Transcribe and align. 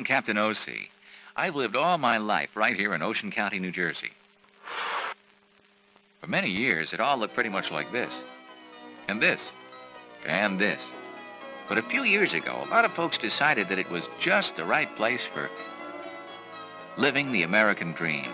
I'm 0.00 0.04
Captain 0.04 0.38
O.C. 0.38 0.88
I've 1.36 1.56
lived 1.56 1.76
all 1.76 1.98
my 1.98 2.16
life 2.16 2.48
right 2.54 2.74
here 2.74 2.94
in 2.94 3.02
Ocean 3.02 3.30
County, 3.30 3.58
New 3.58 3.70
Jersey. 3.70 4.12
For 6.22 6.26
many 6.26 6.48
years, 6.48 6.94
it 6.94 7.00
all 7.00 7.18
looked 7.18 7.34
pretty 7.34 7.50
much 7.50 7.70
like 7.70 7.92
this. 7.92 8.14
And 9.08 9.20
this. 9.20 9.52
And 10.24 10.58
this. 10.58 10.82
But 11.68 11.76
a 11.76 11.82
few 11.82 12.04
years 12.04 12.32
ago, 12.32 12.64
a 12.66 12.70
lot 12.70 12.86
of 12.86 12.94
folks 12.94 13.18
decided 13.18 13.68
that 13.68 13.78
it 13.78 13.90
was 13.90 14.08
just 14.18 14.56
the 14.56 14.64
right 14.64 14.88
place 14.96 15.26
for 15.34 15.50
living 16.96 17.30
the 17.30 17.42
American 17.42 17.92
dream. 17.92 18.32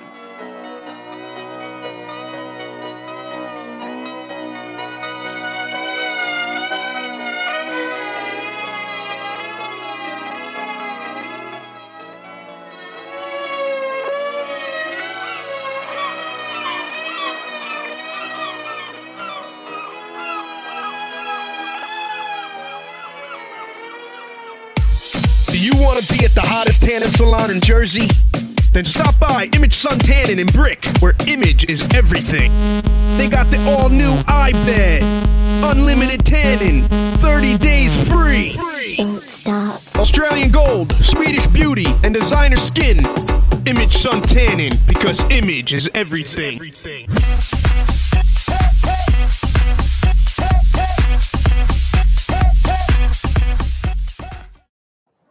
Tanning 26.97 27.13
salon 27.13 27.51
in 27.51 27.61
Jersey? 27.61 28.09
Then 28.73 28.87
stop 28.87 29.19
by 29.19 29.51
Image 29.55 29.75
Sun 29.75 29.99
Tanning 29.99 30.39
in 30.39 30.47
Brick, 30.47 30.87
where 31.01 31.15
image 31.27 31.69
is 31.69 31.87
everything. 31.95 32.51
They 33.19 33.29
got 33.29 33.51
the 33.51 33.63
all 33.69 33.91
new 33.91 34.13
iBed, 34.23 35.03
unlimited 35.71 36.25
tanning, 36.25 36.85
30 37.19 37.59
days 37.59 37.97
free. 38.09 38.57
Don't 38.97 39.21
stop. 39.21 39.83
Australian 39.97 40.51
Gold, 40.51 40.93
Swedish 41.05 41.47
Beauty, 41.49 41.87
and 42.03 42.15
designer 42.15 42.57
skin. 42.57 43.05
Image 43.67 43.95
Sun 43.95 44.23
Tanning, 44.23 44.73
because 44.89 45.23
image 45.31 45.75
is 45.75 45.91
everything. 45.95 46.59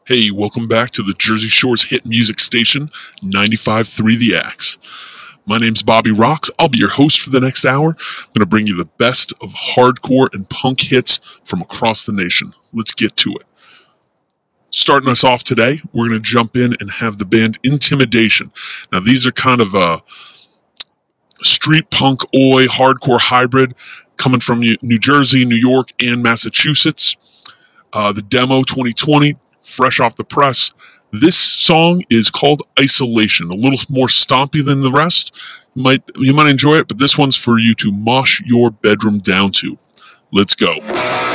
Hey, 0.08 0.30
welcome 0.30 0.68
back 0.68 0.92
to 0.92 1.02
the 1.02 1.16
Jersey 1.18 1.48
Shore's 1.48 1.86
hit 1.86 2.06
music 2.06 2.40
station, 2.40 2.90
95.3 3.24 4.20
The 4.20 4.36
Axe. 4.36 4.78
My 5.48 5.58
name's 5.58 5.82
Bobby 5.82 6.12
Rocks. 6.12 6.52
I'll 6.60 6.70
be 6.70 6.78
your 6.78 6.92
host 6.92 7.20
for 7.20 7.32
the 7.32 7.40
next 7.40 7.66
hour. 7.66 7.98
I'm 7.98 8.28
going 8.36 8.42
to 8.42 8.46
bring 8.46 8.68
you 8.68 8.78
the 8.78 8.86
best 8.86 9.34
of 9.42 9.56
hardcore 9.74 10.32
and 10.32 10.48
punk 10.48 10.82
hits 10.82 11.20
from 11.44 11.60
across 11.60 12.06
the 12.06 12.12
nation. 12.12 12.54
Let's 12.72 12.94
get 12.94 13.16
to 13.16 13.32
it. 13.32 13.48
Starting 14.70 15.10
us 15.10 15.24
off 15.24 15.44
today, 15.44 15.82
we're 15.92 16.10
going 16.10 16.22
to 16.22 16.30
jump 16.30 16.56
in 16.56 16.76
and 16.80 16.92
have 16.92 17.18
the 17.18 17.26
band 17.26 17.58
Intimidation. 17.64 18.52
Now, 18.92 19.00
these 19.00 19.26
are 19.26 19.32
kind 19.32 19.60
of 19.60 19.74
a 19.74 20.04
street 21.42 21.90
punk 21.90 22.22
oi 22.26 22.68
hardcore 22.68 23.22
hybrid 23.22 23.74
coming 24.18 24.40
from 24.40 24.60
New 24.60 25.00
Jersey, 25.00 25.46
New 25.46 25.56
York, 25.56 25.94
and 26.00 26.22
Massachusetts. 26.22 27.18
Uh, 27.92 28.12
the 28.12 28.22
demo 28.22 28.62
2020 28.62 29.38
fresh 29.76 30.00
off 30.00 30.16
the 30.16 30.24
press. 30.24 30.72
This 31.12 31.38
song 31.38 32.04
is 32.10 32.30
called 32.30 32.64
Isolation, 32.80 33.50
a 33.50 33.56
little 33.56 33.80
more 33.90 34.08
stompy 34.08 34.64
than 34.64 34.82
the 34.82 34.92
rest. 34.92 35.32
You 35.76 35.84
might 35.84 36.04
you 36.18 36.34
might 36.34 36.48
enjoy 36.48 36.76
it, 36.76 36.88
but 36.88 36.98
this 36.98 37.18
one's 37.18 37.36
for 37.36 37.60
you 37.60 37.76
to 37.76 37.92
mosh 37.92 38.42
your 38.46 38.72
bedroom 38.72 39.20
down 39.20 39.52
to. 39.54 39.78
Let's 40.32 40.56
go. 40.56 41.35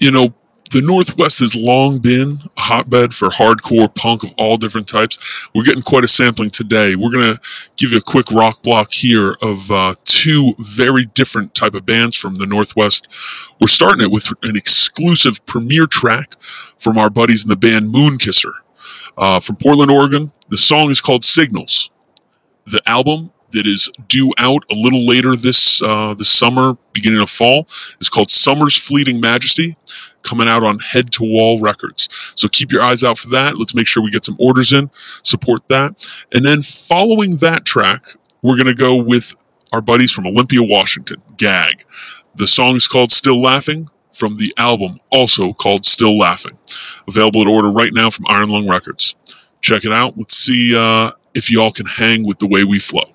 You 0.00 0.10
know, 0.10 0.34
the 0.70 0.80
Northwest 0.80 1.40
has 1.40 1.54
long 1.54 1.98
been 1.98 2.42
a 2.56 2.60
hotbed 2.60 3.12
for 3.14 3.28
hardcore 3.28 3.92
punk 3.92 4.22
of 4.22 4.32
all 4.38 4.56
different 4.56 4.86
types. 4.86 5.18
We're 5.52 5.64
getting 5.64 5.82
quite 5.82 6.04
a 6.04 6.08
sampling 6.08 6.50
today. 6.50 6.94
We're 6.94 7.10
going 7.10 7.34
to 7.34 7.40
give 7.76 7.90
you 7.90 7.98
a 7.98 8.02
quick 8.02 8.30
rock 8.30 8.62
block 8.62 8.92
here 8.92 9.36
of 9.42 9.70
uh, 9.70 9.96
two 10.04 10.54
very 10.60 11.06
different 11.06 11.54
type 11.56 11.74
of 11.74 11.86
bands 11.86 12.16
from 12.16 12.36
the 12.36 12.46
Northwest. 12.46 13.08
We're 13.60 13.66
starting 13.66 14.04
it 14.04 14.12
with 14.12 14.32
an 14.42 14.56
exclusive 14.56 15.44
premiere 15.44 15.88
track 15.88 16.36
from 16.78 16.98
our 16.98 17.10
buddies 17.10 17.42
in 17.42 17.48
the 17.48 17.56
band 17.56 17.92
Moonkisser 17.92 18.52
uh, 19.18 19.40
from 19.40 19.56
Portland, 19.56 19.90
Oregon. 19.90 20.32
The 20.48 20.58
song 20.58 20.90
is 20.90 21.00
called 21.00 21.24
Signals. 21.24 21.90
The 22.64 22.80
album 22.86 23.32
that 23.52 23.66
is 23.66 23.90
due 24.06 24.32
out 24.38 24.64
a 24.70 24.74
little 24.74 25.06
later 25.06 25.36
this 25.36 25.82
uh, 25.82 26.14
this 26.14 26.30
summer, 26.30 26.76
beginning 26.92 27.20
of 27.20 27.30
fall, 27.30 27.68
It's 27.98 28.08
called 28.08 28.30
Summer's 28.30 28.76
Fleeting 28.76 29.20
Majesty, 29.20 29.76
coming 30.22 30.48
out 30.48 30.62
on 30.62 30.78
Head 30.78 31.12
to 31.12 31.24
Wall 31.24 31.58
Records. 31.60 32.08
So 32.34 32.48
keep 32.48 32.72
your 32.72 32.82
eyes 32.82 33.04
out 33.04 33.18
for 33.18 33.28
that. 33.30 33.58
Let's 33.58 33.74
make 33.74 33.86
sure 33.86 34.02
we 34.02 34.10
get 34.10 34.24
some 34.24 34.36
orders 34.38 34.72
in, 34.72 34.90
support 35.22 35.68
that, 35.68 36.08
and 36.32 36.44
then 36.44 36.62
following 36.62 37.36
that 37.38 37.64
track, 37.64 38.16
we're 38.42 38.56
gonna 38.56 38.74
go 38.74 38.94
with 38.96 39.34
our 39.72 39.80
buddies 39.80 40.10
from 40.12 40.26
Olympia, 40.26 40.62
Washington, 40.62 41.22
Gag. 41.36 41.84
The 42.34 42.46
song 42.46 42.76
is 42.76 42.88
called 42.88 43.12
Still 43.12 43.40
Laughing 43.40 43.88
from 44.12 44.36
the 44.36 44.52
album, 44.56 45.00
also 45.10 45.52
called 45.52 45.84
Still 45.84 46.18
Laughing. 46.18 46.58
Available 47.08 47.40
at 47.42 47.46
order 47.46 47.70
right 47.70 47.92
now 47.92 48.10
from 48.10 48.26
Iron 48.28 48.48
Lung 48.48 48.68
Records. 48.68 49.14
Check 49.60 49.84
it 49.84 49.92
out. 49.92 50.16
Let's 50.16 50.36
see 50.36 50.76
uh, 50.76 51.12
if 51.34 51.50
you 51.50 51.60
all 51.60 51.72
can 51.72 51.86
hang 51.86 52.26
with 52.26 52.38
the 52.38 52.46
way 52.46 52.64
we 52.64 52.78
flow. 52.78 53.09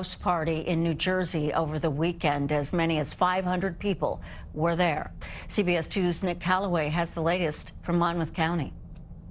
House 0.00 0.14
party 0.14 0.60
in 0.60 0.82
New 0.82 0.94
Jersey 0.94 1.52
over 1.52 1.78
the 1.78 1.90
weekend. 1.90 2.52
As 2.52 2.72
many 2.72 2.98
as 3.00 3.12
500 3.12 3.78
people 3.78 4.22
were 4.54 4.74
there. 4.74 5.12
CBS 5.46 5.90
2's 5.90 6.22
Nick 6.22 6.40
Calloway 6.40 6.88
has 6.88 7.10
the 7.10 7.20
latest 7.20 7.72
from 7.82 7.98
Monmouth 7.98 8.32
County. 8.32 8.72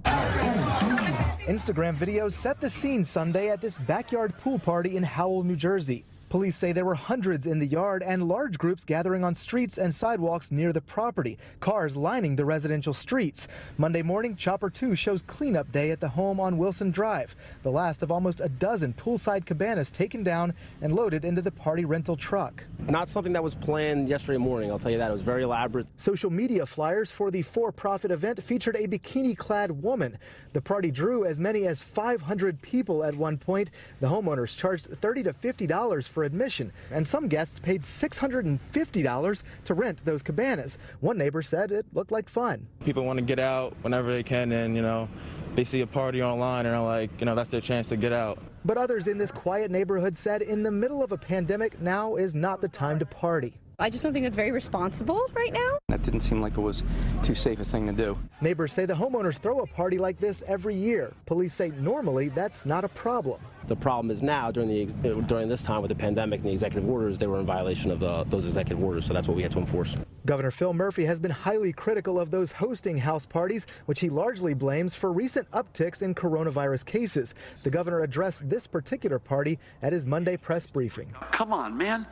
Instagram 0.04 1.96
videos 1.96 2.34
set 2.34 2.60
the 2.60 2.70
scene 2.70 3.02
Sunday 3.02 3.48
at 3.48 3.60
this 3.60 3.78
backyard 3.78 4.32
pool 4.38 4.60
party 4.60 4.96
in 4.96 5.02
Howell, 5.02 5.42
New 5.42 5.56
Jersey. 5.56 6.04
Police 6.30 6.54
say 6.54 6.70
there 6.70 6.84
were 6.84 6.94
hundreds 6.94 7.44
in 7.44 7.58
the 7.58 7.66
yard 7.66 8.04
and 8.04 8.28
large 8.28 8.56
groups 8.56 8.84
gathering 8.84 9.24
on 9.24 9.34
streets 9.34 9.76
and 9.76 9.92
sidewalks 9.92 10.52
near 10.52 10.72
the 10.72 10.80
property, 10.80 11.36
cars 11.58 11.96
lining 11.96 12.36
the 12.36 12.44
residential 12.44 12.94
streets. 12.94 13.48
Monday 13.76 14.02
morning, 14.02 14.36
Chopper 14.36 14.70
2 14.70 14.94
shows 14.94 15.22
cleanup 15.22 15.72
day 15.72 15.90
at 15.90 15.98
the 15.98 16.10
home 16.10 16.38
on 16.38 16.56
Wilson 16.56 16.92
Drive, 16.92 17.34
the 17.64 17.72
last 17.72 18.00
of 18.00 18.12
almost 18.12 18.38
a 18.38 18.48
dozen 18.48 18.92
poolside 18.92 19.44
cabanas 19.44 19.90
taken 19.90 20.22
down 20.22 20.54
and 20.80 20.92
loaded 20.94 21.24
into 21.24 21.42
the 21.42 21.50
party 21.50 21.84
rental 21.84 22.16
truck. 22.16 22.62
Not 22.78 23.08
something 23.08 23.32
that 23.32 23.42
was 23.42 23.56
planned 23.56 24.08
yesterday 24.08 24.38
morning, 24.38 24.70
I'll 24.70 24.78
tell 24.78 24.92
you 24.92 24.98
that. 24.98 25.08
It 25.08 25.12
was 25.12 25.22
very 25.22 25.42
elaborate. 25.42 25.88
Social 25.96 26.30
media 26.30 26.64
flyers 26.64 27.10
for 27.10 27.32
the 27.32 27.42
for 27.42 27.72
profit 27.72 28.12
event 28.12 28.40
featured 28.40 28.76
a 28.76 28.86
bikini 28.86 29.36
clad 29.36 29.82
woman. 29.82 30.16
The 30.52 30.60
party 30.60 30.92
drew 30.92 31.24
as 31.24 31.40
many 31.40 31.66
as 31.66 31.82
500 31.82 32.62
people 32.62 33.02
at 33.02 33.16
one 33.16 33.36
point. 33.36 33.70
The 34.00 34.06
homeowners 34.06 34.56
charged 34.56 34.86
30 34.86 35.24
to 35.24 35.32
$50 35.32 36.08
for 36.08 36.19
admission, 36.24 36.72
and 36.90 37.06
some 37.06 37.28
guests 37.28 37.58
paid 37.58 37.82
$650 37.82 39.42
to 39.64 39.74
rent 39.74 40.04
those 40.04 40.22
cabanas. 40.22 40.78
One 41.00 41.18
neighbor 41.18 41.42
said 41.42 41.70
it 41.72 41.86
looked 41.92 42.12
like 42.12 42.28
fun. 42.28 42.66
People 42.84 43.04
want 43.04 43.18
to 43.18 43.24
get 43.24 43.38
out 43.38 43.76
whenever 43.82 44.12
they 44.12 44.22
can, 44.22 44.52
and, 44.52 44.76
you 44.76 44.82
know, 44.82 45.08
they 45.54 45.64
see 45.64 45.80
a 45.80 45.86
party 45.86 46.22
online 46.22 46.66
and 46.66 46.74
are 46.74 46.84
like, 46.84 47.10
you 47.18 47.26
know, 47.26 47.34
that's 47.34 47.50
their 47.50 47.60
chance 47.60 47.88
to 47.88 47.96
get 47.96 48.12
out. 48.12 48.38
But 48.64 48.76
others 48.76 49.06
in 49.06 49.18
this 49.18 49.32
quiet 49.32 49.70
neighborhood 49.70 50.16
said 50.16 50.42
in 50.42 50.62
the 50.62 50.70
middle 50.70 51.02
of 51.02 51.12
a 51.12 51.16
pandemic, 51.16 51.80
now 51.80 52.16
is 52.16 52.34
not 52.34 52.60
the 52.60 52.68
time 52.68 52.98
to 52.98 53.06
party. 53.06 53.54
I 53.80 53.88
just 53.88 54.02
don't 54.02 54.12
think 54.12 54.26
that's 54.26 54.36
very 54.36 54.52
responsible 54.52 55.26
right 55.34 55.54
now. 55.54 55.78
That 55.88 56.02
didn't 56.02 56.20
seem 56.20 56.42
like 56.42 56.58
it 56.58 56.60
was 56.60 56.82
too 57.22 57.34
safe 57.34 57.58
a 57.60 57.64
thing 57.64 57.86
to 57.86 57.92
do. 57.94 58.18
Neighbors 58.42 58.74
say 58.74 58.84
the 58.84 58.92
homeowners 58.92 59.38
throw 59.38 59.60
a 59.60 59.66
party 59.66 59.96
like 59.96 60.20
this 60.20 60.42
every 60.46 60.76
year. 60.76 61.14
Police 61.24 61.54
say 61.54 61.70
normally 61.80 62.28
that's 62.28 62.66
not 62.66 62.84
a 62.84 62.88
problem. 62.88 63.40
The 63.68 63.76
problem 63.76 64.10
is 64.10 64.20
now 64.20 64.50
during 64.50 64.68
the 64.68 65.10
uh, 65.10 65.20
during 65.22 65.48
this 65.48 65.62
time 65.62 65.80
with 65.80 65.88
the 65.88 65.94
pandemic 65.94 66.40
and 66.40 66.48
the 66.48 66.52
executive 66.52 66.88
orders, 66.88 67.16
they 67.16 67.26
were 67.26 67.40
in 67.40 67.46
violation 67.46 67.90
of 67.90 68.00
the, 68.00 68.24
those 68.24 68.44
executive 68.44 68.82
orders, 68.82 69.06
so 69.06 69.14
that's 69.14 69.28
what 69.28 69.36
we 69.36 69.42
had 69.42 69.52
to 69.52 69.58
enforce. 69.58 69.96
Governor 70.26 70.50
Phil 70.50 70.74
Murphy 70.74 71.06
has 71.06 71.18
been 71.18 71.30
highly 71.30 71.72
critical 71.72 72.20
of 72.20 72.30
those 72.30 72.52
hosting 72.52 72.98
house 72.98 73.24
parties, 73.24 73.66
which 73.86 74.00
he 74.00 74.10
largely 74.10 74.52
blames 74.52 74.94
for 74.94 75.10
recent 75.10 75.50
upticks 75.52 76.02
in 76.02 76.14
coronavirus 76.14 76.84
cases. 76.84 77.34
The 77.62 77.70
governor 77.70 78.02
addressed 78.02 78.48
this 78.50 78.66
particular 78.66 79.18
party 79.18 79.58
at 79.80 79.94
his 79.94 80.04
Monday 80.04 80.36
press 80.36 80.66
briefing. 80.66 81.14
Come 81.30 81.52
on, 81.52 81.78
man. 81.78 82.06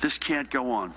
This 0.00 0.16
can't 0.16 0.48
go 0.48 0.70
on. 0.70 0.94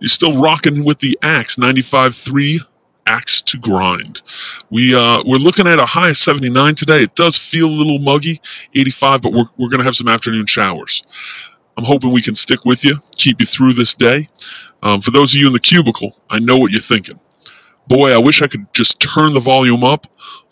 You're 0.00 0.08
still 0.08 0.40
rocking 0.40 0.84
with 0.84 0.98
the 1.00 1.18
Axe 1.22 1.56
95.3 1.56 2.60
Axe 3.06 3.40
to 3.42 3.58
Grind. 3.58 4.20
We 4.68 4.94
uh, 4.94 5.22
we're 5.24 5.38
looking 5.38 5.66
at 5.66 5.78
a 5.78 5.86
high 5.86 6.10
of 6.10 6.16
79 6.16 6.74
today. 6.74 7.02
It 7.02 7.14
does 7.14 7.38
feel 7.38 7.66
a 7.66 7.70
little 7.70 7.98
muggy, 7.98 8.40
85, 8.74 9.22
but 9.22 9.32
we're 9.32 9.48
we're 9.56 9.68
gonna 9.68 9.84
have 9.84 9.96
some 9.96 10.08
afternoon 10.08 10.46
showers. 10.46 11.02
I'm 11.76 11.84
hoping 11.84 12.10
we 12.10 12.22
can 12.22 12.34
stick 12.34 12.64
with 12.64 12.84
you, 12.84 13.02
keep 13.16 13.40
you 13.40 13.46
through 13.46 13.74
this 13.74 13.94
day. 13.94 14.28
Um, 14.82 15.00
for 15.00 15.10
those 15.10 15.34
of 15.34 15.40
you 15.40 15.46
in 15.46 15.52
the 15.52 15.60
cubicle, 15.60 16.20
I 16.30 16.38
know 16.38 16.56
what 16.56 16.70
you're 16.70 16.80
thinking. 16.80 17.20
Boy, 17.86 18.12
I 18.12 18.18
wish 18.18 18.42
I 18.42 18.46
could 18.46 18.72
just 18.72 18.98
turn 19.00 19.34
the 19.34 19.40
volume 19.40 19.84
up 19.84 20.06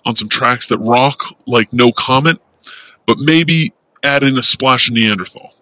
on 0.05 0.17
some 0.17 0.29
tracks 0.29 0.67
that 0.69 0.79
rock 0.79 1.23
like 1.47 1.73
no 1.73 1.93
comment, 1.93 2.41
but 3.07 3.19
maybe 3.19 3.75
add 4.03 4.23
in 4.23 4.39
a 4.39 4.43
splash 4.43 4.89
of 4.89 4.95
Neanderthal. 4.95 5.54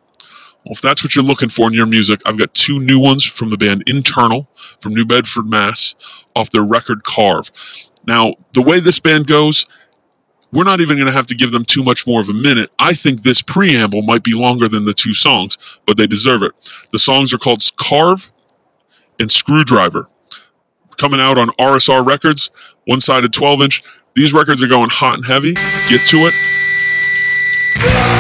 Well, 0.64 0.72
if 0.72 0.80
that's 0.80 1.02
what 1.02 1.14
you're 1.16 1.24
looking 1.24 1.48
for 1.48 1.66
in 1.66 1.74
your 1.74 1.86
music, 1.86 2.20
I've 2.24 2.38
got 2.38 2.54
two 2.54 2.78
new 2.78 3.00
ones 3.00 3.24
from 3.24 3.50
the 3.50 3.56
band 3.56 3.82
Internal 3.88 4.48
from 4.80 4.94
New 4.94 5.04
Bedford, 5.04 5.46
Mass, 5.46 5.94
off 6.36 6.50
their 6.50 6.62
record 6.62 7.02
Carve. 7.02 7.50
Now, 8.06 8.34
the 8.52 8.62
way 8.62 8.78
this 8.80 9.00
band 9.00 9.26
goes, 9.26 9.66
we're 10.52 10.64
not 10.64 10.80
even 10.80 10.96
going 10.96 11.06
to 11.06 11.12
have 11.12 11.26
to 11.28 11.34
give 11.34 11.50
them 11.50 11.64
too 11.64 11.82
much 11.82 12.06
more 12.06 12.20
of 12.20 12.28
a 12.28 12.34
minute. 12.34 12.72
I 12.78 12.92
think 12.92 13.22
this 13.22 13.42
preamble 13.42 14.02
might 14.02 14.22
be 14.22 14.34
longer 14.34 14.68
than 14.68 14.84
the 14.84 14.92
two 14.92 15.14
songs, 15.14 15.56
but 15.86 15.96
they 15.96 16.06
deserve 16.06 16.42
it. 16.42 16.52
The 16.92 16.98
songs 16.98 17.32
are 17.32 17.38
called 17.38 17.64
Carve 17.76 18.30
and 19.18 19.32
Screwdriver. 19.32 20.08
Coming 20.98 21.20
out 21.20 21.38
on 21.38 21.48
RSR 21.58 22.06
Records, 22.06 22.50
one 22.84 23.00
sided 23.00 23.32
12 23.32 23.62
inch. 23.62 23.82
These 24.14 24.34
records 24.34 24.62
are 24.62 24.68
going 24.68 24.90
hot 24.90 25.16
and 25.16 25.26
heavy. 25.26 25.54
Get 25.54 26.06
to 26.08 26.30
it. 26.30 28.11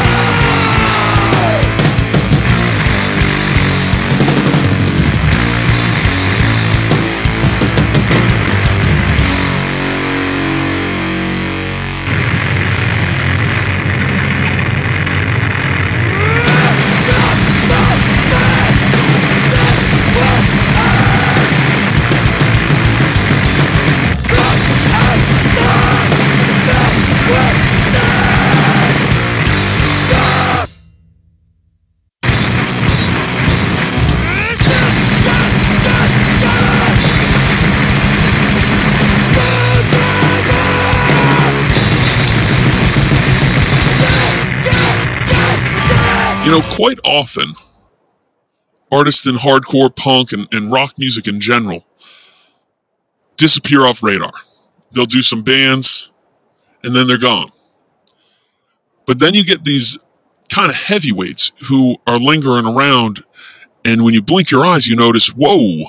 Know, 46.52 46.68
quite 46.68 47.00
often, 47.02 47.54
artists 48.90 49.26
in 49.26 49.36
hardcore 49.36 49.94
punk 49.94 50.32
and, 50.32 50.46
and 50.52 50.70
rock 50.70 50.98
music 50.98 51.26
in 51.26 51.40
general 51.40 51.86
disappear 53.36 53.86
off 53.86 54.02
radar. 54.02 54.32
They'll 54.90 55.06
do 55.06 55.22
some 55.22 55.42
bands 55.42 56.10
and 56.84 56.94
then 56.94 57.06
they're 57.06 57.16
gone. 57.16 57.52
But 59.06 59.18
then 59.18 59.32
you 59.32 59.44
get 59.44 59.64
these 59.64 59.96
kind 60.50 60.68
of 60.68 60.76
heavyweights 60.76 61.52
who 61.68 61.96
are 62.06 62.18
lingering 62.18 62.66
around, 62.66 63.24
and 63.84 64.04
when 64.04 64.12
you 64.12 64.20
blink 64.20 64.50
your 64.50 64.64
eyes, 64.64 64.86
you 64.86 64.94
notice, 64.94 65.28
whoa, 65.28 65.84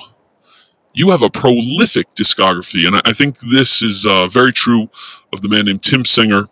you 0.94 1.10
have 1.10 1.20
a 1.20 1.28
prolific 1.28 2.14
discography. 2.14 2.86
And 2.86 3.02
I, 3.04 3.12
think 3.12 3.38
this 3.38 3.82
is 3.82 4.06
uh, 4.06 4.28
very 4.28 4.52
true 4.52 4.88
of 5.32 5.42
the 5.42 5.48
man 5.48 5.66
named 5.66 5.82
Tim 5.82 6.04
Singer, 6.04 6.48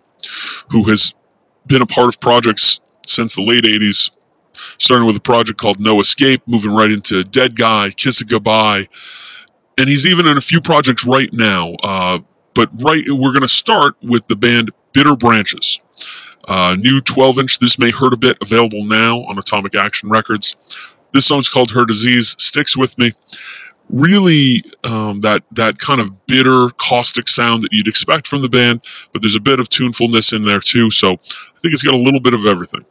who 0.68 0.84
has 0.84 1.14
been 1.66 1.80
a 1.80 1.86
part 1.86 2.08
of 2.08 2.20
projects 2.20 2.80
since 3.06 3.34
the 3.34 3.42
late 3.42 3.64
80s, 3.64 4.10
starting 4.78 5.06
with 5.06 5.16
a 5.16 5.20
project 5.20 5.58
called 5.58 5.80
No 5.80 6.00
Escape, 6.00 6.42
moving 6.46 6.70
right 6.70 6.90
into 6.90 7.24
Deadguy, 7.24 7.96
Kiss 7.96 8.22
Goodbye. 8.22 8.88
And 9.78 9.88
he's 9.88 10.06
even 10.06 10.26
in 10.26 10.36
a 10.36 10.42
few 10.42 10.60
projects 10.60 11.04
right 11.06 11.32
now. 11.32 11.74
Uh, 11.82 12.20
but 12.54 12.68
right, 12.74 13.04
we're 13.08 13.32
going 13.32 13.42
to 13.42 13.48
start 13.48 13.94
with 14.02 14.26
the 14.28 14.36
band 14.36 14.70
Bitter 14.92 15.16
Branches. 15.16 15.80
Uh, 16.46 16.74
new 16.78 17.00
12 17.00 17.38
inch, 17.38 17.58
This 17.58 17.78
May 17.78 17.90
Hurt 17.90 18.12
a 18.12 18.16
Bit, 18.16 18.36
available 18.40 18.84
now 18.84 19.20
on 19.20 19.38
Atomic 19.38 19.74
Action 19.74 20.10
Records. 20.10 20.56
This 21.12 21.26
song's 21.26 21.48
called 21.48 21.72
Her 21.72 21.84
Disease, 21.84 22.34
sticks 22.38 22.76
with 22.76 22.98
me. 22.98 23.12
Really, 23.92 24.64
um, 24.84 25.20
that 25.20 25.44
that 25.52 25.78
kind 25.78 26.00
of 26.00 26.26
bitter, 26.26 26.70
caustic 26.78 27.28
sound 27.28 27.62
that 27.62 27.72
you'd 27.72 27.88
expect 27.88 28.26
from 28.26 28.40
the 28.40 28.48
band, 28.48 28.82
but 29.12 29.20
there's 29.20 29.36
a 29.36 29.40
bit 29.40 29.60
of 29.60 29.68
tunefulness 29.68 30.32
in 30.32 30.44
there 30.44 30.60
too. 30.60 30.90
So 30.90 31.12
I 31.12 31.60
think 31.60 31.74
it's 31.74 31.82
got 31.82 31.94
a 31.94 31.98
little 31.98 32.20
bit 32.20 32.32
of 32.32 32.46
everything. 32.46 32.86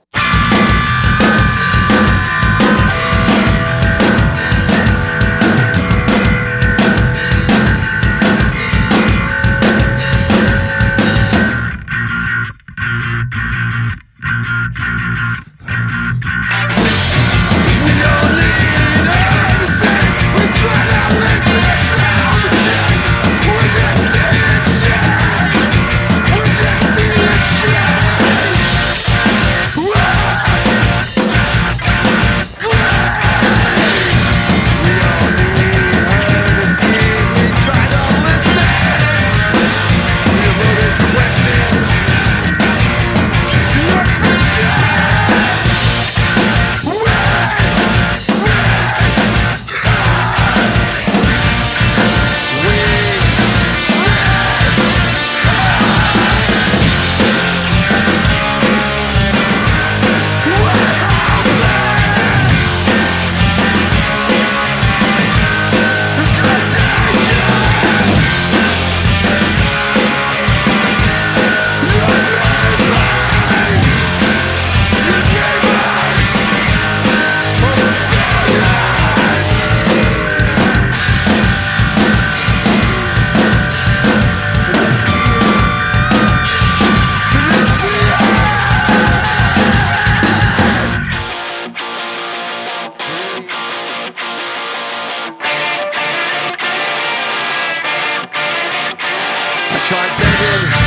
Yeah. 100.41 100.80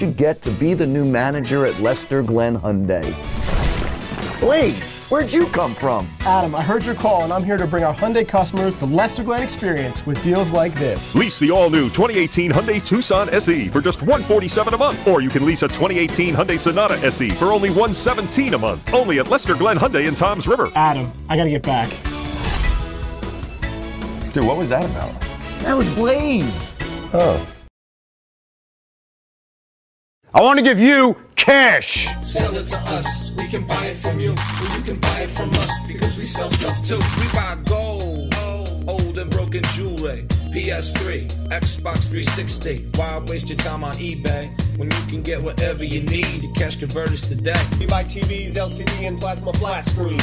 Should 0.00 0.16
get 0.16 0.40
to 0.40 0.50
be 0.52 0.72
the 0.72 0.86
new 0.86 1.04
manager 1.04 1.66
at 1.66 1.78
Lester 1.78 2.22
Glen 2.22 2.58
Hyundai. 2.58 3.04
Blaze, 4.40 5.04
where'd 5.08 5.30
you 5.30 5.44
come 5.48 5.74
from? 5.74 6.10
Adam, 6.20 6.54
I 6.54 6.62
heard 6.62 6.84
your 6.84 6.94
call 6.94 7.24
and 7.24 7.34
I'm 7.34 7.44
here 7.44 7.58
to 7.58 7.66
bring 7.66 7.84
our 7.84 7.94
Hyundai 7.94 8.26
customers 8.26 8.74
the 8.78 8.86
Lester 8.86 9.22
Glen 9.22 9.42
experience 9.42 10.06
with 10.06 10.22
deals 10.22 10.52
like 10.52 10.72
this. 10.72 11.14
Lease 11.14 11.38
the 11.38 11.50
all-new 11.50 11.90
2018 11.90 12.50
Hyundai 12.50 12.82
Tucson 12.82 13.28
SE 13.28 13.68
for 13.68 13.82
just 13.82 14.00
147 14.00 14.72
a 14.72 14.78
month, 14.78 15.06
or 15.06 15.20
you 15.20 15.28
can 15.28 15.44
lease 15.44 15.62
a 15.64 15.68
2018 15.68 16.34
Hyundai 16.34 16.58
Sonata 16.58 16.94
SE 17.08 17.28
for 17.32 17.52
only 17.52 17.68
117 17.68 18.54
a 18.54 18.58
month. 18.58 18.94
Only 18.94 19.18
at 19.18 19.28
Lester 19.28 19.54
Glen 19.54 19.76
Hyundai 19.76 20.06
in 20.06 20.14
Toms 20.14 20.48
River. 20.48 20.70
Adam, 20.76 21.12
I 21.28 21.36
gotta 21.36 21.50
get 21.50 21.62
back. 21.62 21.90
Dude, 24.32 24.44
what 24.44 24.56
was 24.56 24.70
that 24.70 24.82
about? 24.82 25.20
That 25.60 25.76
was 25.76 25.90
Blaze. 25.90 26.72
Oh. 27.12 27.46
I 30.32 30.42
want 30.42 30.58
to 30.58 30.64
give 30.64 30.78
you 30.78 31.16
cash. 31.34 32.06
Sell 32.22 32.54
it 32.54 32.66
to 32.66 32.78
us. 32.94 33.32
We 33.36 33.48
can 33.48 33.66
buy 33.66 33.86
it 33.86 33.96
from 33.96 34.20
you. 34.20 34.30
Or 34.30 34.76
you 34.76 34.82
can 34.84 35.00
buy 35.00 35.22
it 35.22 35.28
from 35.30 35.50
us 35.50 35.72
because 35.88 36.16
we 36.16 36.24
sell 36.24 36.48
stuff 36.50 36.84
too. 36.84 37.00
We 37.18 37.26
buy 37.32 37.58
gold, 37.64 38.32
old 38.86 39.18
and 39.18 39.28
broken 39.28 39.62
jewelry. 39.74 40.26
PS3, 40.54 41.26
Xbox 41.48 42.08
360. 42.08 42.90
Why 42.94 43.24
waste 43.28 43.48
your 43.48 43.58
time 43.58 43.82
on 43.82 43.94
eBay 43.94 44.50
when 44.78 44.90
you 44.90 45.06
can 45.08 45.22
get 45.22 45.42
whatever 45.42 45.82
you 45.82 46.02
need 46.02 46.44
at 46.44 46.56
Cash 46.56 46.76
Converters 46.76 47.28
today? 47.28 47.60
We 47.80 47.86
buy 47.86 48.04
TVs, 48.04 48.54
LCD, 48.54 49.08
and 49.08 49.20
plasma 49.20 49.52
flat 49.54 49.88
screens. 49.88 50.22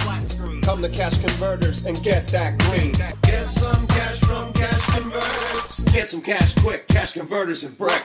Come 0.63 0.81
to 0.81 0.89
Cash 0.89 1.17
Converters 1.19 1.85
and 1.85 2.01
get 2.01 2.27
that 2.27 2.57
green. 2.59 2.93
Get 3.23 3.45
some 3.45 3.87
cash 3.87 4.19
from 4.21 4.53
Cash 4.53 4.85
Converters. 4.95 5.85
Get 5.93 6.07
some 6.07 6.21
cash 6.21 6.55
quick. 6.55 6.87
Cash 6.87 7.13
Converters 7.13 7.63
and 7.63 7.77
Brick. 7.77 8.03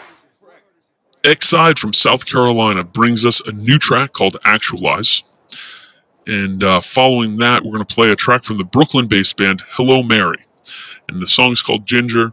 Exide 1.23 1.79
from 1.79 1.93
South 1.93 2.27
Carolina 2.27 2.83
brings 2.83 3.25
us 3.25 3.41
a 3.47 3.53
new 3.53 3.79
track 3.79 4.13
called 4.13 4.37
Actualize. 4.45 5.23
And 6.27 6.63
uh, 6.63 6.81
following 6.81 7.37
that, 7.39 7.65
we're 7.65 7.73
going 7.73 7.85
to 7.85 7.95
play 7.95 8.11
a 8.11 8.17
track 8.17 8.45
from 8.45 8.59
the 8.59 8.65
Brooklyn 8.65 9.07
based 9.07 9.37
band 9.37 9.63
Hello 9.73 10.03
Mary. 10.03 10.47
And 11.09 11.21
the 11.21 11.27
song 11.27 11.53
is 11.53 11.63
called 11.63 11.87
Ginger. 11.87 12.33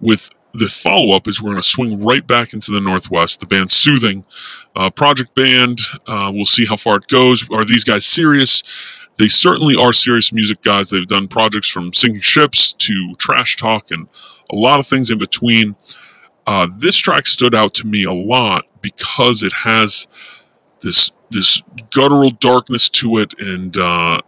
With 0.00 0.30
the 0.52 0.66
follow 0.66 1.14
up, 1.14 1.28
is 1.28 1.40
we're 1.40 1.50
going 1.50 1.62
to 1.62 1.68
swing 1.68 2.04
right 2.04 2.26
back 2.26 2.52
into 2.52 2.72
the 2.72 2.80
Northwest. 2.80 3.38
The 3.38 3.46
band 3.46 3.70
Soothing, 3.70 4.24
uh, 4.74 4.90
project 4.90 5.34
band. 5.34 5.80
Uh, 6.06 6.30
we'll 6.34 6.44
see 6.44 6.66
how 6.66 6.76
far 6.76 6.96
it 6.96 7.06
goes. 7.06 7.48
Are 7.50 7.64
these 7.64 7.84
guys 7.84 8.04
serious? 8.04 8.62
They 9.18 9.28
certainly 9.28 9.76
are 9.76 9.92
serious 9.92 10.32
music 10.32 10.62
guys. 10.62 10.90
They've 10.90 11.06
done 11.06 11.28
projects 11.28 11.68
from 11.68 11.92
sinking 11.92 12.22
ships 12.22 12.72
to 12.74 13.14
trash 13.16 13.56
talk 13.56 13.90
and 13.90 14.08
a 14.50 14.56
lot 14.56 14.80
of 14.80 14.86
things 14.86 15.10
in 15.10 15.18
between. 15.18 15.76
Uh, 16.46 16.68
this 16.76 16.96
track 16.96 17.26
stood 17.26 17.54
out 17.54 17.74
to 17.74 17.86
me 17.86 18.04
a 18.04 18.12
lot 18.12 18.64
because 18.80 19.42
it 19.42 19.52
has 19.64 20.08
this 20.80 21.10
this 21.30 21.62
guttural 21.90 22.30
darkness 22.30 22.88
to 22.90 23.16
it, 23.18 23.32
and 23.38 23.76
uh, 23.76 24.20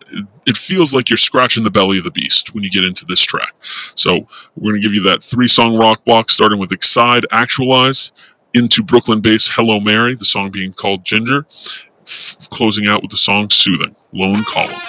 it, 0.46 0.56
feels 0.56 0.94
like 0.94 1.10
you're 1.10 1.16
scratching 1.16 1.62
the 1.62 1.70
belly 1.70 1.98
of 1.98 2.04
the 2.04 2.10
beast 2.10 2.54
when 2.54 2.64
you 2.64 2.70
get 2.70 2.84
into 2.84 3.04
this 3.04 3.20
track. 3.20 3.54
So 3.94 4.26
we're 4.56 4.72
going 4.72 4.80
to 4.80 4.88
give 4.88 4.94
you 4.94 5.02
that 5.02 5.22
three 5.22 5.46
song 5.46 5.76
rock 5.76 6.04
block, 6.04 6.30
starting 6.30 6.58
with 6.58 6.72
Excide, 6.72 7.26
Actualize, 7.30 8.10
into 8.54 8.82
Brooklyn 8.82 9.20
based 9.20 9.50
Hello 9.52 9.80
Mary, 9.80 10.14
the 10.14 10.24
song 10.24 10.50
being 10.50 10.72
called 10.72 11.04
Ginger, 11.04 11.46
f- 12.06 12.48
closing 12.50 12.86
out 12.86 13.02
with 13.02 13.10
the 13.10 13.18
song 13.18 13.50
Soothing, 13.50 13.94
Lone 14.12 14.44
Column. 14.44 14.80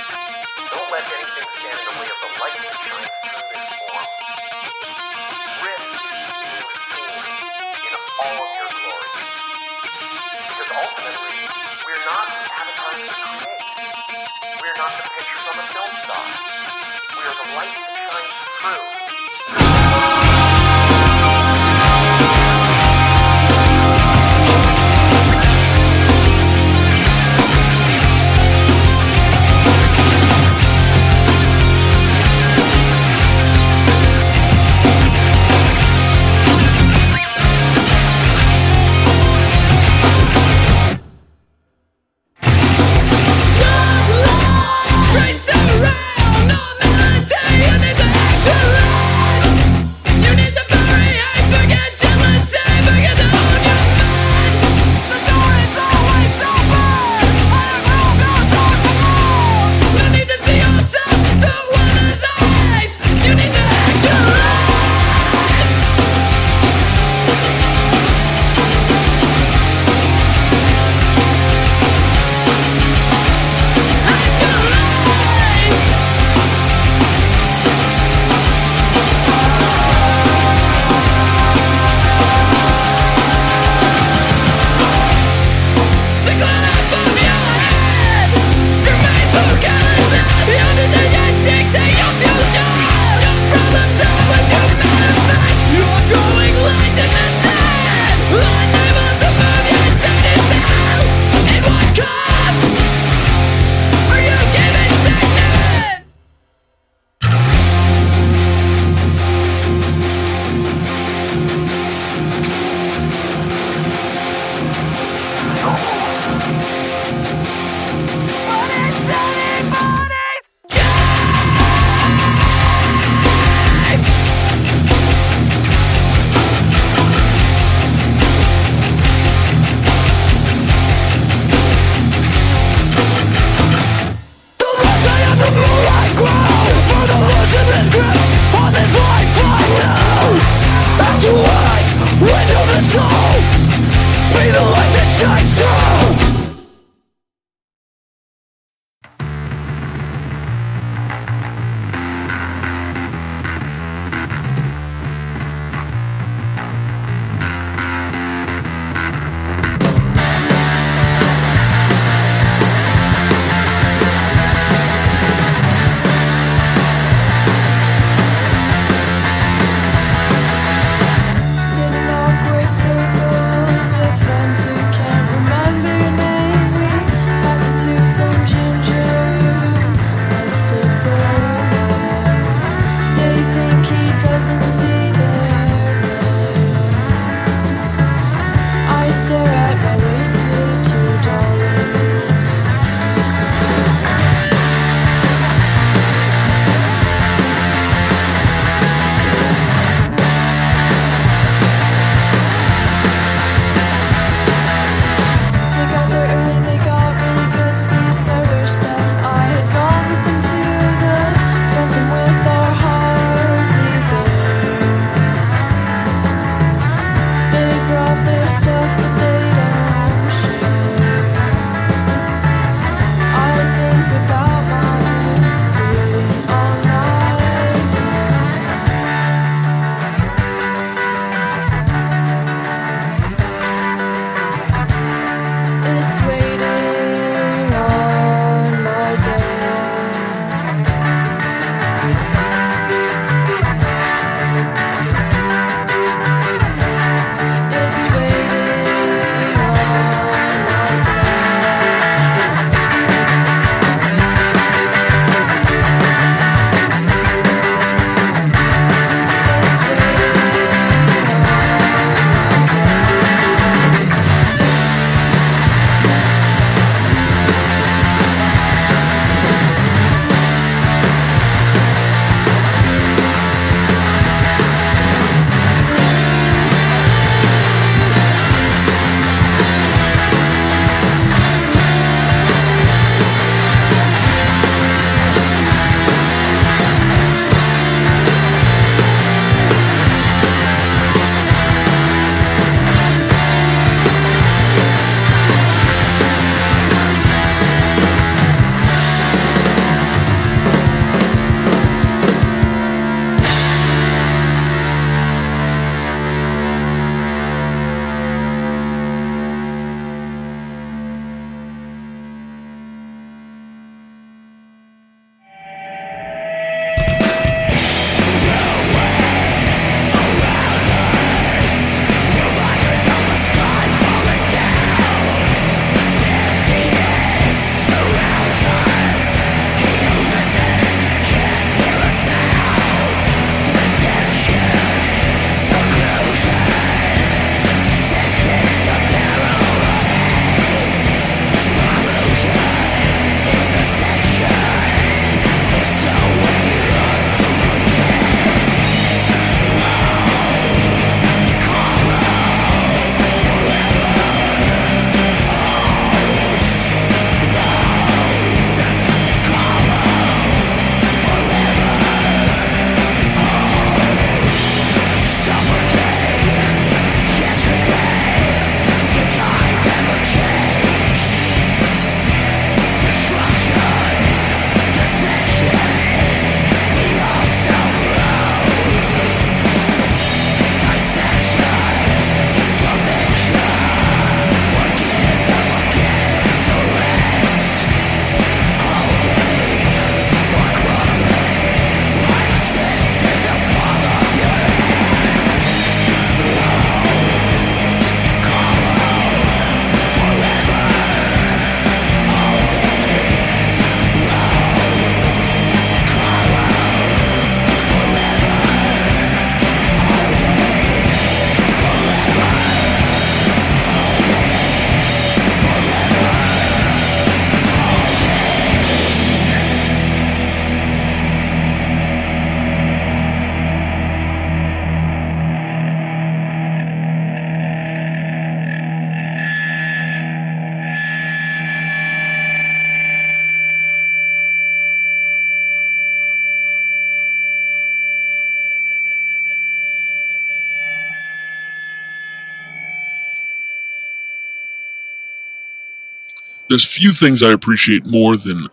There's 446.76 446.84
few 446.84 447.14
things 447.14 447.42
I 447.42 447.54
appreciate 447.54 448.06
more 448.06 448.36
than 448.36 448.68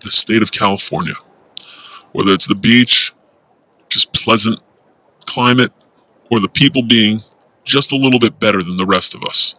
the 0.00 0.10
state 0.10 0.42
of 0.42 0.52
California. 0.52 1.14
Whether 2.12 2.34
it's 2.34 2.46
the 2.46 2.54
beach, 2.54 3.14
just 3.88 4.12
pleasant 4.12 4.60
climate, 5.24 5.72
or 6.30 6.38
the 6.38 6.50
people 6.50 6.82
being 6.82 7.22
just 7.64 7.92
a 7.92 7.96
little 7.96 8.18
bit 8.18 8.38
better 8.38 8.62
than 8.62 8.76
the 8.76 8.84
rest 8.84 9.14
of 9.14 9.24
us. 9.24 9.54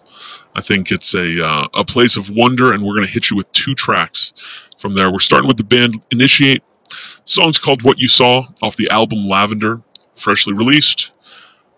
I 0.53 0.61
think 0.61 0.91
it's 0.91 1.15
a 1.15 1.43
uh, 1.43 1.69
a 1.73 1.83
place 1.83 2.17
of 2.17 2.29
wonder, 2.29 2.71
and 2.71 2.83
we're 2.83 2.93
going 2.93 3.07
to 3.07 3.11
hit 3.11 3.31
you 3.31 3.35
with 3.37 3.51
two 3.51 3.73
tracks 3.73 4.31
from 4.77 4.93
there. 4.93 5.11
We're 5.11 5.17
starting 5.19 5.47
with 5.47 5.57
the 5.57 5.63
band 5.63 6.03
Initiate. 6.11 6.61
The 6.87 6.95
song's 7.23 7.57
called 7.57 7.81
"What 7.81 7.97
You 7.97 8.07
Saw" 8.07 8.45
off 8.61 8.75
the 8.75 8.91
album 8.91 9.27
Lavender, 9.27 9.81
freshly 10.15 10.53
released. 10.53 11.11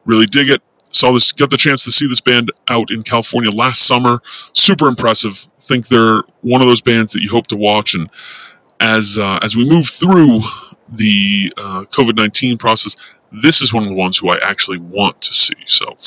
Really 0.04 0.26
dig 0.26 0.50
it. 0.50 0.62
Saw 0.94 1.12
this, 1.12 1.32
got 1.32 1.50
the 1.50 1.58
chance 1.58 1.84
to 1.84 1.92
see 1.92 2.08
this 2.08 2.22
band 2.22 2.52
out 2.68 2.92
in 2.92 3.04
California 3.04 3.52
last 3.52 3.82
summer. 3.82 4.22
Super 4.54 4.88
impressive. 4.88 5.48
Think 5.60 5.88
they're 5.88 6.22
one 6.42 6.62
of 6.62 6.68
those 6.68 6.82
bands 6.82 7.12
that 7.14 7.22
you 7.22 7.30
hope 7.32 7.48
to 7.48 7.58
watch. 7.58 7.96
And 7.96 8.10
as 8.80 9.18
uh, 9.18 9.40
as 9.42 9.56
we 9.56 9.68
move 9.68 9.88
through 9.88 10.42
the 10.88 11.52
uh, 11.58 11.86
COVID 11.90 12.16
nineteen 12.16 12.58
process, 12.58 12.96
this 13.32 13.62
is 13.62 13.74
one 13.74 13.84
of 13.84 13.90
the 13.90 13.96
ones 13.96 14.20
who 14.20 14.30
I 14.30 14.38
actually 14.42 14.78
want 14.78 15.20
to 15.22 15.34
see. 15.34 15.56
So, 15.66 15.98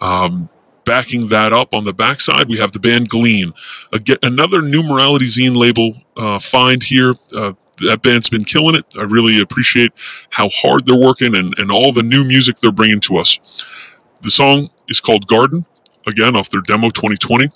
um, 0.00 0.48
backing 0.84 1.28
that 1.28 1.52
up 1.52 1.74
on 1.74 1.84
the 1.84 1.92
backside, 1.92 2.48
we 2.48 2.58
have 2.58 2.72
the 2.72 2.78
band 2.78 3.08
Glean. 3.08 3.52
Again, 3.92 4.18
another 4.22 4.62
New 4.62 4.82
Morality 4.82 5.26
Zine 5.26 5.56
label 5.56 5.94
uh, 6.16 6.38
find 6.38 6.84
here. 6.84 7.16
Uh, 7.34 7.54
that 7.80 8.02
band's 8.02 8.28
been 8.28 8.44
killing 8.44 8.74
it. 8.74 8.86
I 8.98 9.02
really 9.02 9.40
appreciate 9.40 9.92
how 10.30 10.48
hard 10.48 10.84
they're 10.84 10.96
working 10.98 11.36
and, 11.36 11.54
and 11.58 11.70
all 11.70 11.92
the 11.92 12.02
new 12.02 12.24
music 12.24 12.58
they're 12.58 12.72
bringing 12.72 13.00
to 13.02 13.18
us. 13.18 13.38
The 14.22 14.30
song 14.30 14.70
is 14.88 15.00
called 15.00 15.26
Garden, 15.26 15.64
again, 16.06 16.34
off 16.36 16.50
their 16.50 16.60
demo 16.60 16.90
2020. 16.90 17.50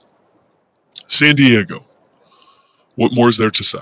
San 1.08 1.34
Diego. 1.36 1.86
What 2.94 3.12
more 3.12 3.28
is 3.28 3.38
there 3.38 3.50
to 3.50 3.64
say? 3.64 3.80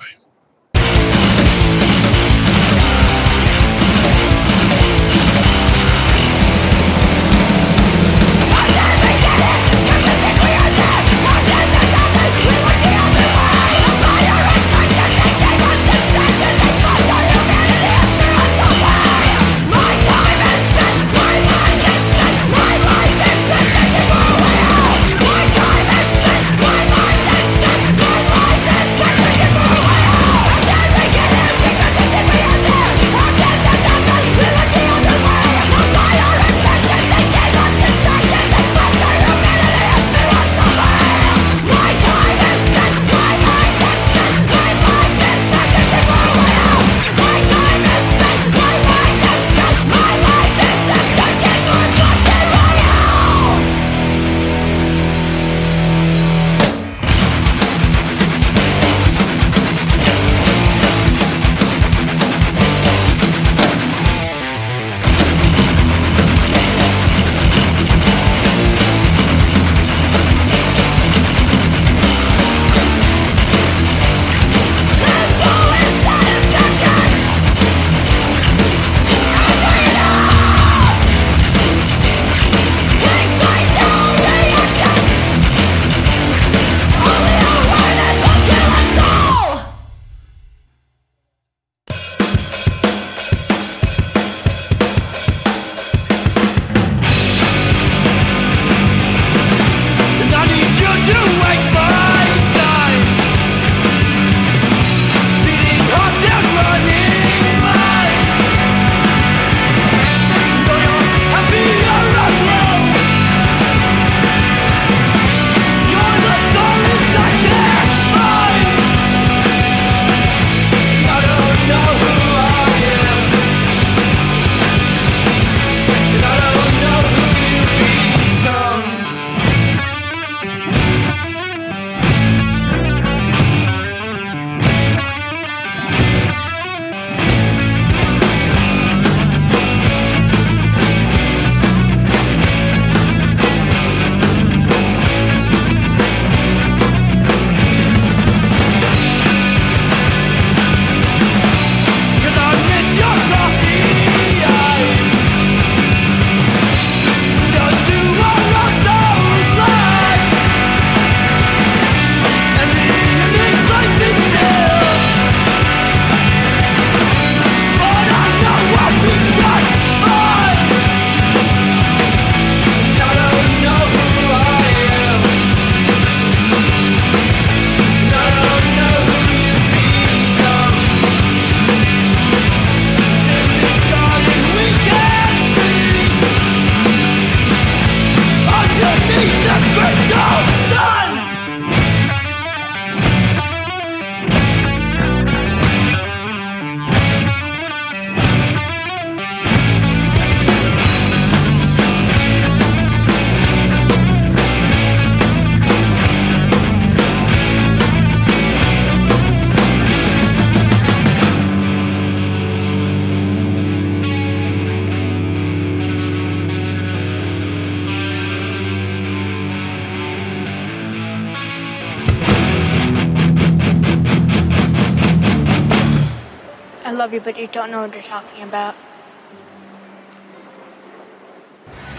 Don't 227.61 227.71
know 227.71 227.83
what 227.83 227.93
you're 227.93 228.03
talking 228.03 228.45
about. 228.45 228.75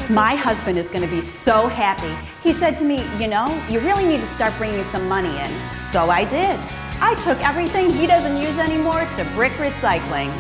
My 0.10 0.34
husband 0.34 0.80
is 0.80 0.88
going 0.88 1.08
to 1.08 1.16
be 1.16 1.22
so 1.22 1.68
happy. 1.68 2.12
He 2.42 2.52
said 2.52 2.76
to 2.78 2.84
me, 2.84 3.06
You 3.20 3.28
know, 3.28 3.46
you 3.70 3.80
really 3.80 4.06
need 4.06 4.22
to 4.22 4.28
start 4.28 4.58
bringing 4.58 4.84
some 4.86 5.08
money 5.08 5.30
in. 5.30 5.48
So 5.92 6.10
I 6.10 6.26
did. 6.26 6.60
I 7.00 7.14
took 7.24 7.40
everything 7.46 7.92
he 7.92 8.08
doesn't 8.08 8.38
use 8.38 8.58
anymore 8.58 9.06
to 9.18 9.24
brick 9.36 9.52
recycling. 9.54 10.32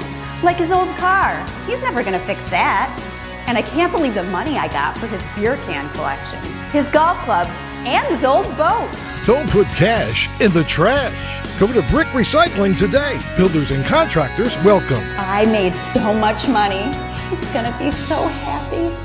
Like 0.42 0.58
his 0.58 0.72
old 0.72 0.90
car. 0.98 1.38
He's 1.68 1.82
never 1.82 2.02
going 2.02 2.20
to 2.20 2.26
fix 2.26 2.44
that. 2.50 2.90
And 3.46 3.60
I 3.60 3.62
can't 3.62 3.92
believe 3.92 4.16
the 4.16 4.24
money 4.24 4.58
I 4.58 4.70
got 4.70 4.98
for 4.98 5.06
his 5.06 5.22
beer 5.36 5.56
can 5.68 5.88
collection, 5.94 6.40
his 6.72 6.88
golf 6.88 7.18
clubs, 7.20 7.52
and 7.86 8.06
his 8.08 8.24
old 8.24 8.46
boat. 8.58 8.90
Don't 9.26 9.50
put 9.50 9.68
cash 9.68 10.28
in 10.42 10.52
the 10.52 10.64
trash. 10.64 11.60
Go 11.60 11.68
to 11.68 11.82
Brick 11.92 12.08
Recycling 12.08 12.78
today. 12.78 13.20
Builders 13.38 13.72
and 13.72 13.86
contractors 13.86 14.56
welcome. 14.64 15.04
I 15.18 15.46
made 15.46 15.76
so 15.76 16.14
much 16.14 16.48
money. 16.48 16.84
He's 17.30 17.46
going 17.52 17.72
to 17.72 17.78
be 17.78 17.92
so 17.92 18.16
happy. 18.16 18.96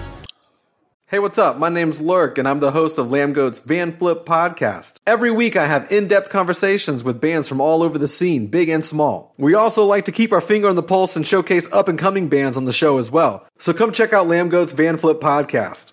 Hey, 1.08 1.20
what's 1.20 1.38
up? 1.38 1.56
My 1.56 1.68
name's 1.68 2.00
Lurk, 2.00 2.36
and 2.36 2.48
I'm 2.48 2.58
the 2.58 2.72
host 2.72 2.98
of 2.98 3.06
Lambgoat's 3.06 3.60
Van 3.60 3.96
Flip 3.96 4.26
podcast. 4.26 4.96
Every 5.06 5.30
week, 5.30 5.54
I 5.54 5.66
have 5.66 5.92
in 5.92 6.08
depth 6.08 6.30
conversations 6.30 7.04
with 7.04 7.20
bands 7.20 7.46
from 7.46 7.60
all 7.60 7.84
over 7.84 7.96
the 7.96 8.08
scene, 8.08 8.48
big 8.48 8.68
and 8.68 8.84
small. 8.84 9.32
We 9.38 9.54
also 9.54 9.84
like 9.84 10.06
to 10.06 10.12
keep 10.12 10.32
our 10.32 10.40
finger 10.40 10.68
on 10.68 10.74
the 10.74 10.82
pulse 10.82 11.14
and 11.14 11.24
showcase 11.24 11.70
up 11.72 11.86
and 11.86 11.96
coming 11.96 12.28
bands 12.28 12.56
on 12.56 12.64
the 12.64 12.72
show 12.72 12.98
as 12.98 13.08
well. 13.08 13.46
So 13.56 13.72
come 13.72 13.92
check 13.92 14.12
out 14.12 14.26
Lambgoat's 14.26 14.72
Van 14.72 14.96
Flip 14.96 15.20
podcast. 15.20 15.92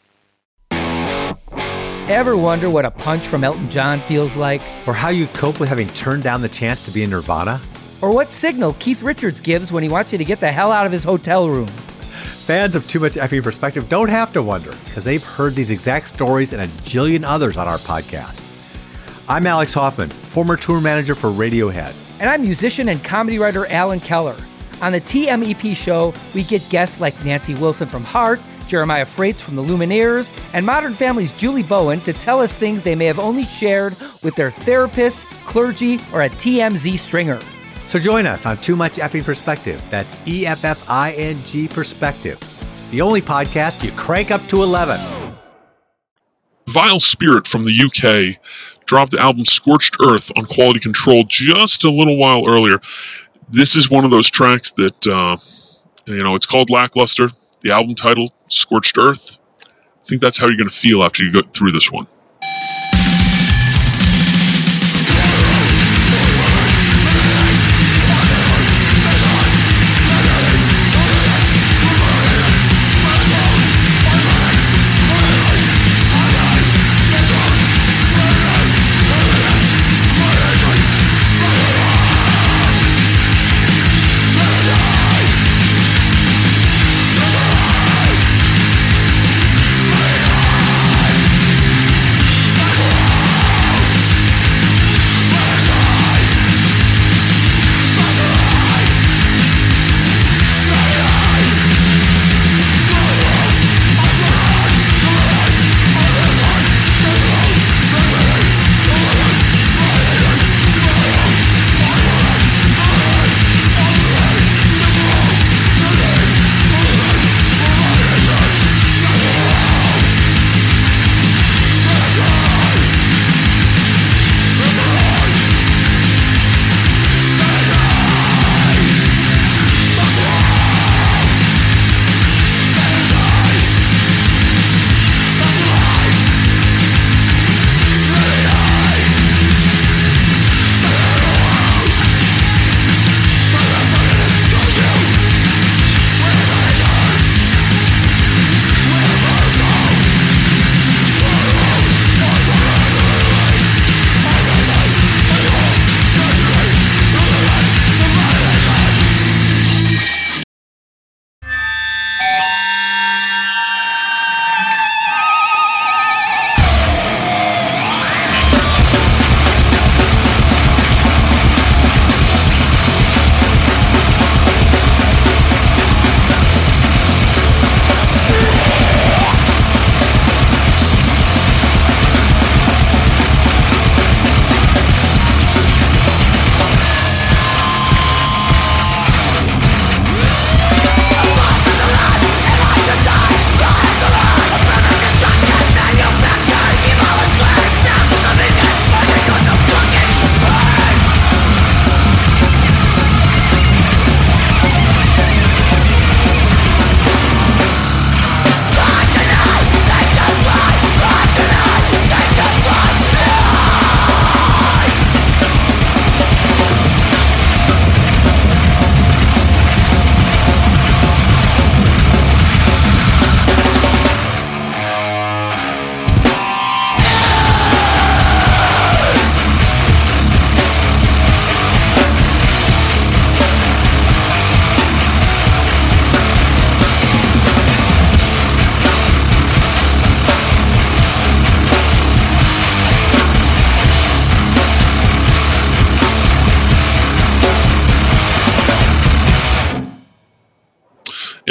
Ever 2.09 2.35
wonder 2.35 2.69
what 2.69 2.83
a 2.83 2.91
punch 2.91 3.27
from 3.27 3.43
Elton 3.43 3.69
John 3.69 3.99
feels 4.01 4.35
like? 4.35 4.61
Or 4.87 4.93
how 4.93 5.09
you'd 5.09 5.33
cope 5.33 5.59
with 5.59 5.69
having 5.69 5.87
turned 5.89 6.23
down 6.23 6.41
the 6.41 6.49
chance 6.49 6.83
to 6.85 6.91
be 6.91 7.03
in 7.03 7.11
Nirvana? 7.11 7.61
Or 8.01 8.11
what 8.11 8.31
signal 8.31 8.73
Keith 8.79 9.03
Richards 9.03 9.39
gives 9.39 9.71
when 9.71 9.83
he 9.83 9.87
wants 9.87 10.11
you 10.11 10.17
to 10.17 10.25
get 10.25 10.39
the 10.39 10.51
hell 10.51 10.71
out 10.71 10.87
of 10.87 10.91
his 10.91 11.03
hotel 11.03 11.47
room? 11.47 11.67
Fans 11.67 12.73
of 12.73 12.87
Too 12.89 12.99
Much 12.99 13.13
Effing 13.13 13.43
Perspective 13.43 13.87
don't 13.87 14.09
have 14.09 14.33
to 14.33 14.41
wonder 14.41 14.71
because 14.85 15.03
they've 15.03 15.23
heard 15.23 15.53
these 15.53 15.69
exact 15.69 16.07
stories 16.07 16.53
and 16.53 16.63
a 16.63 16.67
jillion 16.83 17.23
others 17.23 17.55
on 17.55 17.67
our 17.67 17.77
podcast. 17.77 18.39
I'm 19.29 19.45
Alex 19.45 19.73
Hoffman, 19.73 20.09
former 20.09 20.57
tour 20.57 20.81
manager 20.81 21.13
for 21.13 21.29
Radiohead. 21.29 21.95
And 22.19 22.29
I'm 22.29 22.41
musician 22.41 22.89
and 22.89 23.01
comedy 23.03 23.37
writer 23.37 23.67
Alan 23.67 23.99
Keller. 23.99 24.35
On 24.81 24.91
the 24.91 25.01
TMEP 25.01 25.75
show, 25.75 26.13
we 26.33 26.43
get 26.43 26.67
guests 26.71 26.99
like 26.99 27.23
Nancy 27.23 27.53
Wilson 27.53 27.87
from 27.87 28.03
Heart, 28.03 28.41
Jeremiah 28.71 29.05
Fraites 29.05 29.41
from 29.41 29.57
the 29.57 29.61
Lumineers, 29.61 30.31
and 30.55 30.65
Modern 30.65 30.93
Family's 30.93 31.37
Julie 31.37 31.61
Bowen 31.61 31.99
to 32.01 32.13
tell 32.13 32.39
us 32.39 32.55
things 32.55 32.83
they 32.83 32.95
may 32.95 33.05
have 33.05 33.19
only 33.19 33.43
shared 33.43 33.97
with 34.23 34.33
their 34.35 34.49
therapist, 34.49 35.25
clergy, 35.45 35.95
or 36.13 36.21
a 36.21 36.29
TMZ 36.29 36.97
stringer. 36.97 37.41
So 37.87 37.99
join 37.99 38.25
us 38.25 38.45
on 38.45 38.55
Too 38.59 38.77
Much 38.77 38.93
Effing 38.93 39.25
Perspective. 39.25 39.83
That's 39.89 40.15
E 40.25 40.47
F 40.47 40.63
F 40.63 40.89
I 40.89 41.11
N 41.11 41.35
G 41.43 41.67
Perspective. 41.67 42.39
The 42.91 43.01
only 43.01 43.19
podcast 43.19 43.83
you 43.83 43.91
crank 43.91 44.31
up 44.31 44.39
to 44.43 44.63
11. 44.63 44.97
Vile 46.67 47.01
Spirit 47.01 47.47
from 47.47 47.65
the 47.65 47.73
UK 47.73 48.41
dropped 48.85 49.11
the 49.11 49.19
album 49.19 49.43
Scorched 49.43 49.97
Earth 50.01 50.31
on 50.37 50.45
Quality 50.45 50.79
Control 50.79 51.25
just 51.27 51.83
a 51.83 51.89
little 51.89 52.15
while 52.15 52.47
earlier. 52.47 52.79
This 53.49 53.75
is 53.75 53.91
one 53.91 54.05
of 54.05 54.11
those 54.11 54.29
tracks 54.29 54.71
that, 54.71 55.05
uh, 55.07 55.35
you 56.05 56.23
know, 56.23 56.35
it's 56.35 56.45
called 56.45 56.69
Lackluster. 56.69 57.27
The 57.59 57.71
album 57.71 57.95
title, 57.95 58.33
Scorched 58.51 58.97
Earth. 58.97 59.37
I 59.67 60.07
think 60.07 60.21
that's 60.21 60.37
how 60.37 60.47
you're 60.47 60.57
going 60.57 60.69
to 60.69 60.75
feel 60.75 61.03
after 61.03 61.23
you 61.23 61.31
go 61.31 61.41
through 61.41 61.71
this 61.71 61.91
one. 61.91 62.07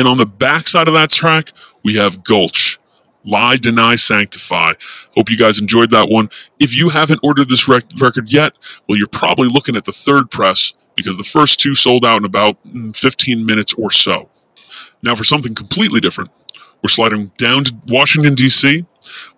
And 0.00 0.08
on 0.08 0.16
the 0.16 0.24
backside 0.24 0.88
of 0.88 0.94
that 0.94 1.10
track, 1.10 1.52
we 1.84 1.96
have 1.96 2.24
Gulch. 2.24 2.78
Lie, 3.22 3.56
Deny, 3.56 3.96
Sanctify. 3.96 4.72
Hope 5.14 5.28
you 5.28 5.36
guys 5.36 5.60
enjoyed 5.60 5.90
that 5.90 6.08
one. 6.08 6.30
If 6.58 6.74
you 6.74 6.88
haven't 6.88 7.20
ordered 7.22 7.50
this 7.50 7.68
rec- 7.68 7.84
record 7.98 8.32
yet, 8.32 8.54
well, 8.88 8.96
you're 8.96 9.06
probably 9.06 9.46
looking 9.46 9.76
at 9.76 9.84
the 9.84 9.92
third 9.92 10.30
press 10.30 10.72
because 10.96 11.18
the 11.18 11.22
first 11.22 11.60
two 11.60 11.74
sold 11.74 12.06
out 12.06 12.16
in 12.16 12.24
about 12.24 12.56
mm, 12.66 12.96
15 12.96 13.44
minutes 13.44 13.74
or 13.74 13.90
so. 13.90 14.30
Now, 15.02 15.14
for 15.14 15.22
something 15.24 15.54
completely 15.54 16.00
different, 16.00 16.30
we're 16.82 16.88
sliding 16.88 17.32
down 17.36 17.64
to 17.64 17.74
Washington, 17.86 18.34
D.C. 18.34 18.86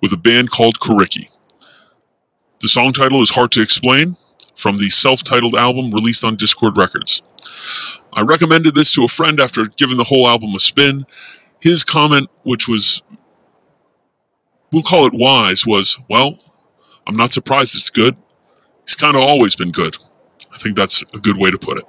with 0.00 0.12
a 0.12 0.16
band 0.16 0.52
called 0.52 0.78
Coriky. 0.78 1.28
The 2.60 2.68
song 2.68 2.92
title 2.92 3.20
is 3.20 3.30
Hard 3.30 3.50
to 3.50 3.62
Explain 3.62 4.16
from 4.54 4.78
the 4.78 4.90
self 4.90 5.24
titled 5.24 5.56
album 5.56 5.90
released 5.90 6.22
on 6.22 6.36
Dischord 6.36 6.76
Records. 6.76 7.20
I 8.12 8.22
recommended 8.22 8.74
this 8.74 8.92
to 8.92 9.04
a 9.04 9.08
friend 9.08 9.40
after 9.40 9.66
giving 9.66 9.96
the 9.96 10.04
whole 10.04 10.28
album 10.28 10.54
a 10.54 10.58
spin. 10.58 11.06
His 11.60 11.84
comment, 11.84 12.28
which 12.42 12.68
was, 12.68 13.02
we'll 14.70 14.82
call 14.82 15.06
it 15.06 15.14
wise, 15.14 15.66
was, 15.66 15.98
Well, 16.08 16.38
I'm 17.06 17.16
not 17.16 17.32
surprised 17.32 17.74
it's 17.74 17.90
good. 17.90 18.16
He's 18.86 18.96
kind 18.96 19.16
of 19.16 19.22
always 19.22 19.56
been 19.56 19.70
good. 19.70 19.96
I 20.52 20.58
think 20.58 20.76
that's 20.76 21.02
a 21.14 21.18
good 21.18 21.36
way 21.36 21.50
to 21.50 21.58
put 21.58 21.78
it. 21.78 21.84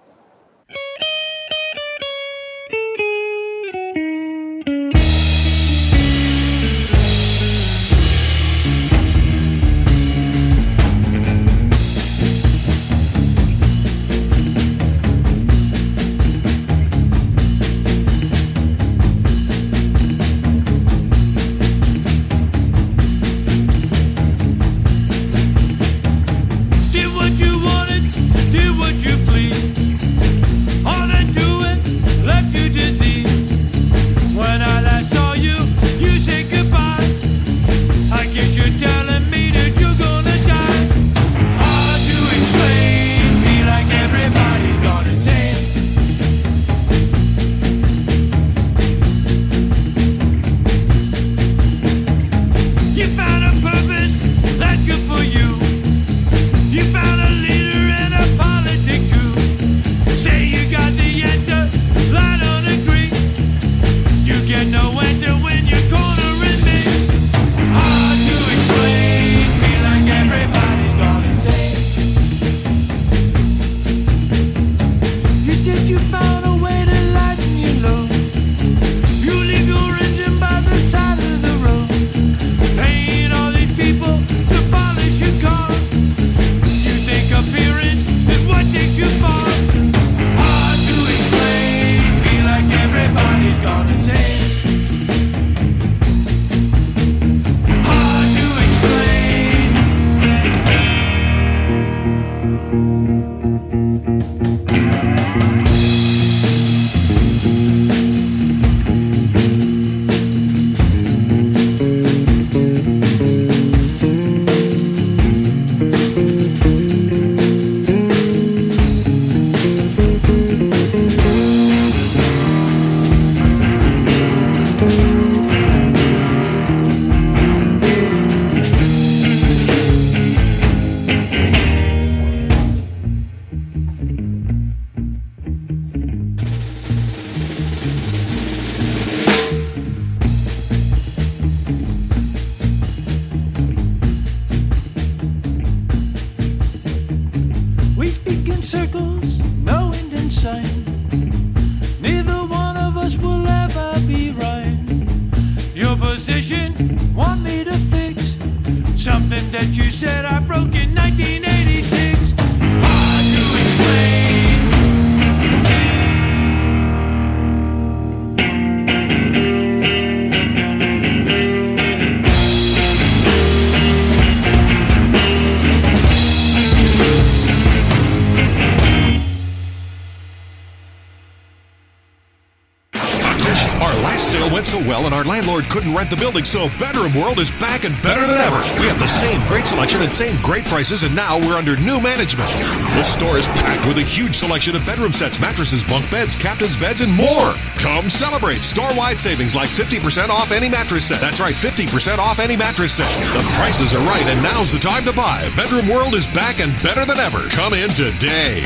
Rent 185.95 186.09
the 186.09 186.17
building, 186.17 186.43
so 186.43 186.67
Bedroom 186.79 187.13
World 187.13 187.39
is 187.39 187.51
back 187.51 187.85
and 187.85 187.95
better 188.01 188.25
than 188.25 188.37
ever. 188.37 188.57
We 188.81 188.87
have 188.87 188.99
the 188.99 189.07
same 189.07 189.45
great 189.47 189.65
selection 189.65 190.01
and 190.01 190.11
same 190.11 190.41
great 190.41 190.65
prices, 190.65 191.03
and 191.03 191.15
now 191.15 191.39
we're 191.39 191.55
under 191.55 191.77
new 191.77 192.01
management. 192.01 192.49
This 192.97 193.13
store 193.13 193.37
is 193.37 193.47
packed 193.49 193.85
with 193.85 193.97
a 193.97 194.01
huge 194.01 194.35
selection 194.35 194.75
of 194.75 194.85
bedroom 194.85 195.13
sets, 195.13 195.39
mattresses, 195.39 195.83
bunk 195.83 196.09
beds, 196.09 196.35
captain's 196.35 196.75
beds, 196.75 197.01
and 197.01 197.13
more. 197.13 197.53
Come 197.77 198.09
celebrate 198.09 198.63
store-wide 198.63 199.19
savings 199.19 199.55
like 199.55 199.69
50% 199.69 200.29
off 200.29 200.51
any 200.51 200.69
mattress 200.69 201.07
set. 201.07 201.21
That's 201.21 201.39
right, 201.39 201.55
50% 201.55 202.17
off 202.17 202.39
any 202.39 202.57
mattress 202.57 202.93
set. 202.93 203.09
The 203.33 203.43
prices 203.53 203.93
are 203.93 204.05
right, 204.05 204.25
and 204.25 204.41
now's 204.41 204.71
the 204.71 204.79
time 204.79 205.05
to 205.05 205.13
buy. 205.13 205.49
Bedroom 205.55 205.87
World 205.87 206.15
is 206.15 206.27
back 206.27 206.59
and 206.59 206.73
better 206.81 207.05
than 207.05 207.19
ever. 207.19 207.47
Come 207.49 207.73
in 207.73 207.91
today. 207.91 208.63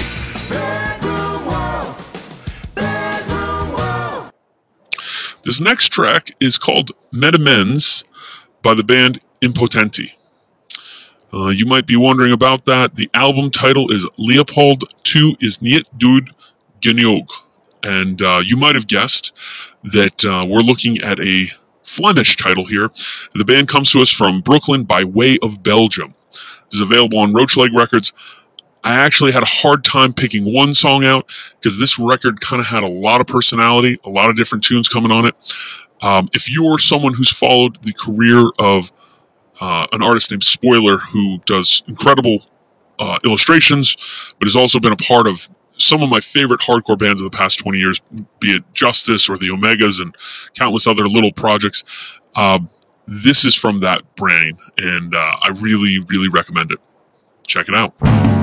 This 5.47 5.61
next 5.61 5.93
track 5.93 6.35
is 6.41 6.59
called 6.59 6.91
Metamens 7.09 8.03
by 8.61 8.73
the 8.73 8.83
band 8.83 9.21
Impotenti. 9.41 10.17
Uh, 11.33 11.47
you 11.47 11.65
might 11.65 11.87
be 11.87 11.95
wondering 11.95 12.33
about 12.33 12.65
that. 12.65 12.97
The 12.97 13.09
album 13.13 13.49
title 13.49 13.89
is 13.89 14.05
Leopold 14.17 14.93
Tu 15.03 15.37
is 15.39 15.61
niet 15.61 15.89
dood 15.97 16.31
genoeg. 16.81 17.29
And 17.81 18.21
uh, 18.21 18.41
you 18.43 18.57
might 18.57 18.75
have 18.75 18.87
guessed 18.87 19.31
that 19.85 20.25
uh, 20.25 20.45
we're 20.45 20.59
looking 20.59 20.97
at 20.97 21.17
a 21.21 21.47
Flemish 21.81 22.35
title 22.35 22.65
here. 22.65 22.91
The 23.33 23.45
band 23.45 23.69
comes 23.69 23.93
to 23.93 24.01
us 24.01 24.11
from 24.11 24.41
Brooklyn 24.41 24.83
by 24.83 25.05
way 25.05 25.37
of 25.41 25.63
Belgium. 25.63 26.13
This 26.69 26.75
is 26.75 26.81
available 26.81 27.19
on 27.19 27.31
Roachleg 27.31 27.73
Records. 27.73 28.11
I 28.87 28.95
actually 28.95 29.33
had 29.33 29.43
a 29.43 29.47
hard 29.47 29.83
time 29.83 30.13
picking 30.13 30.53
one 30.53 30.73
song 30.73 31.03
out 31.03 31.29
because 31.59 31.77
this 31.77 31.99
record 31.99 32.39
kind 32.39 32.61
of 32.61 32.67
had 32.67 32.83
a 32.83 32.87
lot 32.87 33.19
of 33.19 33.27
personality, 33.27 33.99
a 34.05 34.09
lot 34.09 34.29
of 34.29 34.37
different 34.37 34.63
tunes 34.63 34.87
coming 34.87 35.11
on 35.11 35.25
it. 35.25 35.35
Um, 36.01 36.29
if 36.31 36.49
you're 36.49 36.79
someone 36.79 37.13
who's 37.15 37.29
followed 37.29 37.83
the 37.83 37.91
career 37.91 38.49
of 38.57 38.93
uh, 39.59 39.87
an 39.91 40.01
artist 40.01 40.31
named 40.31 40.45
Spoiler, 40.45 40.99
who 40.99 41.39
does 41.39 41.83
incredible 41.85 42.37
uh, 42.97 43.19
illustrations, 43.25 43.97
but 44.39 44.45
has 44.45 44.55
also 44.55 44.79
been 44.79 44.93
a 44.93 44.97
part 44.97 45.27
of 45.27 45.49
some 45.77 46.01
of 46.01 46.09
my 46.09 46.21
favorite 46.21 46.61
hardcore 46.61 46.97
bands 46.97 47.19
of 47.19 47.29
the 47.29 47.37
past 47.37 47.59
20 47.59 47.79
years, 47.79 47.99
be 48.39 48.51
it 48.51 48.63
Justice 48.73 49.29
or 49.29 49.37
the 49.37 49.49
Omegas 49.49 50.01
and 50.01 50.15
countless 50.57 50.87
other 50.87 51.07
little 51.07 51.33
projects. 51.33 51.83
Um, 52.35 52.69
this 53.05 53.43
is 53.43 53.53
from 53.53 53.81
that 53.81 54.15
brain, 54.15 54.57
and 54.77 55.13
uh, 55.13 55.35
I 55.41 55.49
really, 55.49 55.99
really 55.99 56.29
recommend 56.29 56.71
it. 56.71 56.79
Check 57.45 57.67
it 57.67 57.75
out. 57.75 58.36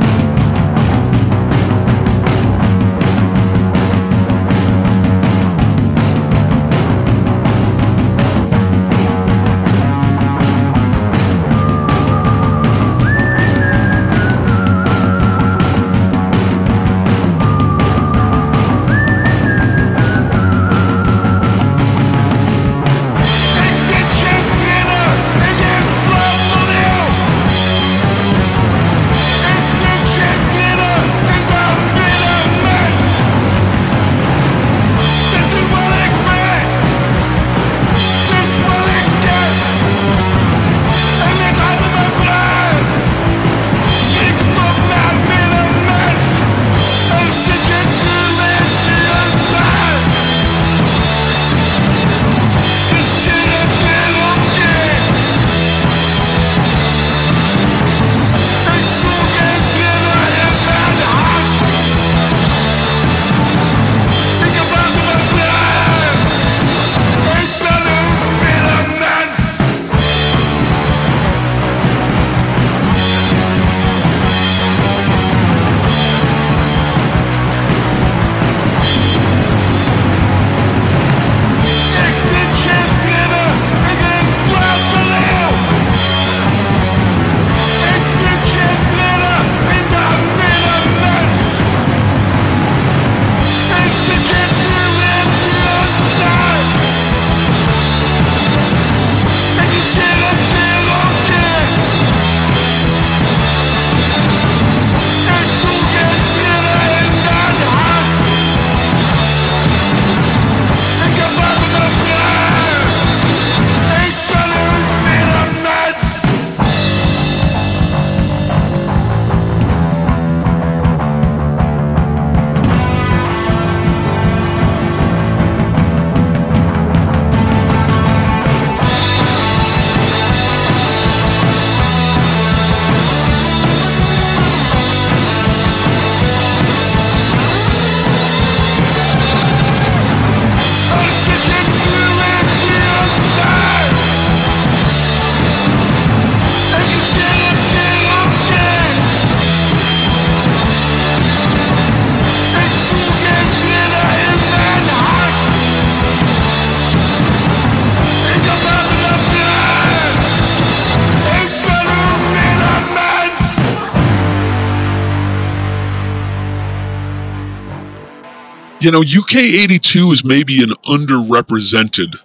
You 168.84 168.90
know, 168.90 169.00
UK 169.00 169.36
82 169.36 170.12
is 170.12 170.24
maybe 170.26 170.62
an 170.62 170.72
underrepresented 170.84 172.16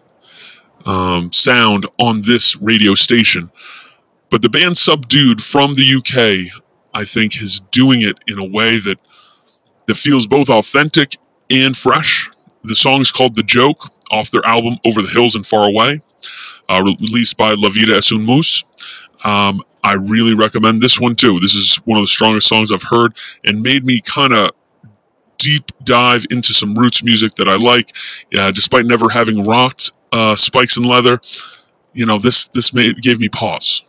um, 0.85 1.31
sound 1.31 1.85
on 1.97 2.23
this 2.23 2.57
radio 2.57 2.95
station, 2.95 3.49
but 4.29 4.41
the 4.41 4.49
band 4.49 4.77
Subdued 4.77 5.41
from 5.41 5.75
the 5.75 5.95
UK, 5.95 6.51
I 6.93 7.05
think, 7.05 7.41
is 7.41 7.61
doing 7.71 8.01
it 8.01 8.17
in 8.27 8.37
a 8.37 8.43
way 8.43 8.77
that 8.77 8.99
that 9.85 9.95
feels 9.95 10.27
both 10.27 10.49
authentic 10.49 11.15
and 11.49 11.77
fresh. 11.77 12.29
The 12.61 12.75
song 12.75 12.99
is 12.99 13.13
called 13.13 13.35
"The 13.35 13.43
Joke" 13.43 13.93
off 14.11 14.29
their 14.29 14.45
album 14.45 14.79
"Over 14.83 15.01
the 15.01 15.11
Hills 15.11 15.35
and 15.35 15.47
Far 15.47 15.65
Away," 15.65 16.01
uh, 16.67 16.83
released 16.83 17.37
by 17.37 17.53
La 17.53 17.69
Vida 17.69 17.95
es 17.95 18.11
un 18.11 18.25
Mus. 18.25 18.65
Um, 19.23 19.63
I 19.81 19.93
really 19.93 20.33
recommend 20.33 20.81
this 20.81 20.99
one 20.99 21.15
too. 21.15 21.39
This 21.39 21.55
is 21.55 21.77
one 21.85 21.97
of 21.97 22.03
the 22.03 22.07
strongest 22.07 22.49
songs 22.49 22.69
I've 22.69 22.83
heard 22.83 23.15
and 23.45 23.63
made 23.63 23.85
me 23.85 24.01
kind 24.01 24.33
of 24.33 24.49
deep 25.39 25.71
dive 25.83 26.25
into 26.29 26.53
some 26.53 26.75
roots 26.75 27.03
music 27.03 27.33
that 27.35 27.47
I 27.47 27.55
like. 27.55 27.95
Uh, 28.37 28.51
despite 28.51 28.85
never 28.85 29.09
having 29.09 29.45
rocked 29.45 29.91
uh, 30.11 30.35
Spikes 30.35 30.77
and 30.77 30.85
Leather, 30.85 31.19
you 31.93 32.05
know 32.05 32.19
this 32.19 32.47
this 32.49 32.71
made, 32.71 33.01
gave 33.01 33.19
me 33.19 33.29
pause. 33.29 33.83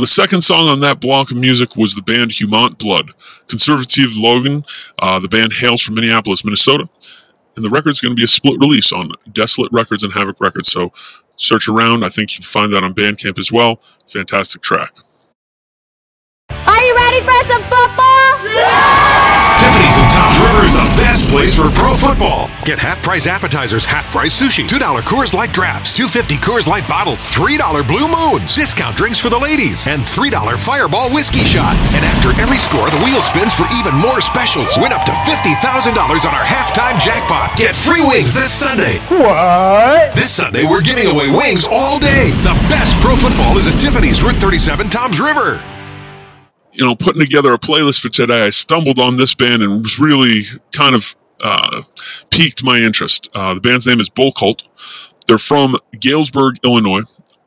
The 0.00 0.06
second 0.06 0.42
song 0.42 0.68
on 0.68 0.80
that 0.80 1.00
block 1.00 1.30
of 1.30 1.36
music 1.36 1.76
was 1.76 1.94
the 1.94 2.02
band 2.02 2.32
Humant 2.32 2.78
Blood. 2.78 3.12
Conservative 3.46 4.16
Logan, 4.16 4.64
uh, 4.98 5.18
the 5.18 5.28
band 5.28 5.54
hails 5.54 5.82
from 5.82 5.94
Minneapolis, 5.94 6.44
Minnesota. 6.44 6.88
And 7.56 7.64
the 7.64 7.70
record's 7.70 8.00
going 8.00 8.12
to 8.12 8.16
be 8.16 8.24
a 8.24 8.28
split 8.28 8.58
release 8.60 8.92
on 8.92 9.12
Desolate 9.30 9.72
Records 9.72 10.02
and 10.02 10.12
Havoc 10.12 10.40
Records. 10.40 10.70
So 10.70 10.92
search 11.36 11.68
around. 11.68 12.04
I 12.04 12.08
think 12.08 12.32
you 12.32 12.36
can 12.36 12.44
find 12.44 12.72
that 12.72 12.84
on 12.84 12.94
Bandcamp 12.94 13.38
as 13.38 13.52
well. 13.52 13.80
Fantastic 14.08 14.62
track. 14.62 14.92
Are 17.10 17.12
you 17.12 17.26
ready 17.26 17.42
for 17.42 17.50
some 17.50 17.62
football? 17.66 18.30
Tiffany's 19.58 19.98
in 19.98 20.06
Toms 20.14 20.38
River 20.46 20.62
is 20.62 20.74
the 20.78 20.86
best 20.94 21.26
place 21.26 21.58
for 21.58 21.66
pro 21.74 21.90
football. 21.98 22.46
Get 22.62 22.78
half 22.78 23.02
price 23.02 23.26
appetizers, 23.26 23.84
half 23.84 24.06
price 24.14 24.30
sushi, 24.30 24.62
$2 24.62 24.78
Coors 25.02 25.34
Light 25.34 25.52
drafts, 25.52 25.96
250 25.96 26.38
Coors 26.38 26.68
Light 26.70 26.86
bottles, 26.86 27.18
$3 27.34 27.58
Blue 27.82 28.06
Moons, 28.06 28.54
discount 28.54 28.94
drinks 28.94 29.18
for 29.18 29.28
the 29.28 29.36
ladies, 29.36 29.88
and 29.88 30.06
$3 30.06 30.30
Fireball 30.54 31.10
whiskey 31.10 31.42
shots. 31.42 31.98
And 31.98 32.06
after 32.06 32.30
every 32.38 32.62
score, 32.62 32.86
the 32.86 33.02
wheel 33.02 33.18
spins 33.18 33.50
for 33.58 33.66
even 33.74 33.98
more 33.98 34.22
specials. 34.22 34.78
Win 34.78 34.94
up 34.94 35.02
to 35.02 35.12
$50,000 35.26 35.90
on 35.90 36.30
our 36.30 36.46
halftime 36.46 36.94
jackpot. 37.02 37.58
Get 37.58 37.74
free 37.74 38.06
wings 38.06 38.32
this 38.32 38.54
Sunday. 38.54 39.02
What? 39.10 40.14
This 40.14 40.30
Sunday, 40.30 40.62
we're 40.62 40.86
giving 40.86 41.10
away 41.10 41.26
wings 41.26 41.66
all 41.66 41.98
day. 41.98 42.30
The 42.46 42.54
best 42.70 42.94
pro 43.02 43.18
football 43.18 43.58
is 43.58 43.66
at 43.66 43.74
Tiffany's 43.82 44.22
Route 44.22 44.38
37 44.38 44.90
Toms 44.90 45.18
River 45.18 45.58
you 46.80 46.86
know, 46.86 46.96
putting 46.96 47.20
together 47.20 47.52
a 47.52 47.58
playlist 47.58 48.00
for 48.00 48.08
today, 48.08 48.46
I 48.46 48.48
stumbled 48.48 48.98
on 48.98 49.18
this 49.18 49.34
band 49.34 49.62
and 49.62 49.82
was 49.82 49.98
really 49.98 50.44
kind 50.72 50.94
of 50.94 51.14
uh, 51.42 51.82
piqued 52.30 52.64
my 52.64 52.78
interest. 52.78 53.28
Uh, 53.34 53.52
the 53.52 53.60
band's 53.60 53.86
name 53.86 54.00
is 54.00 54.08
Bull 54.08 54.32
Cult. 54.32 54.64
They're 55.26 55.36
from 55.36 55.76
Galesburg, 55.98 56.56
Illinois. 56.64 57.02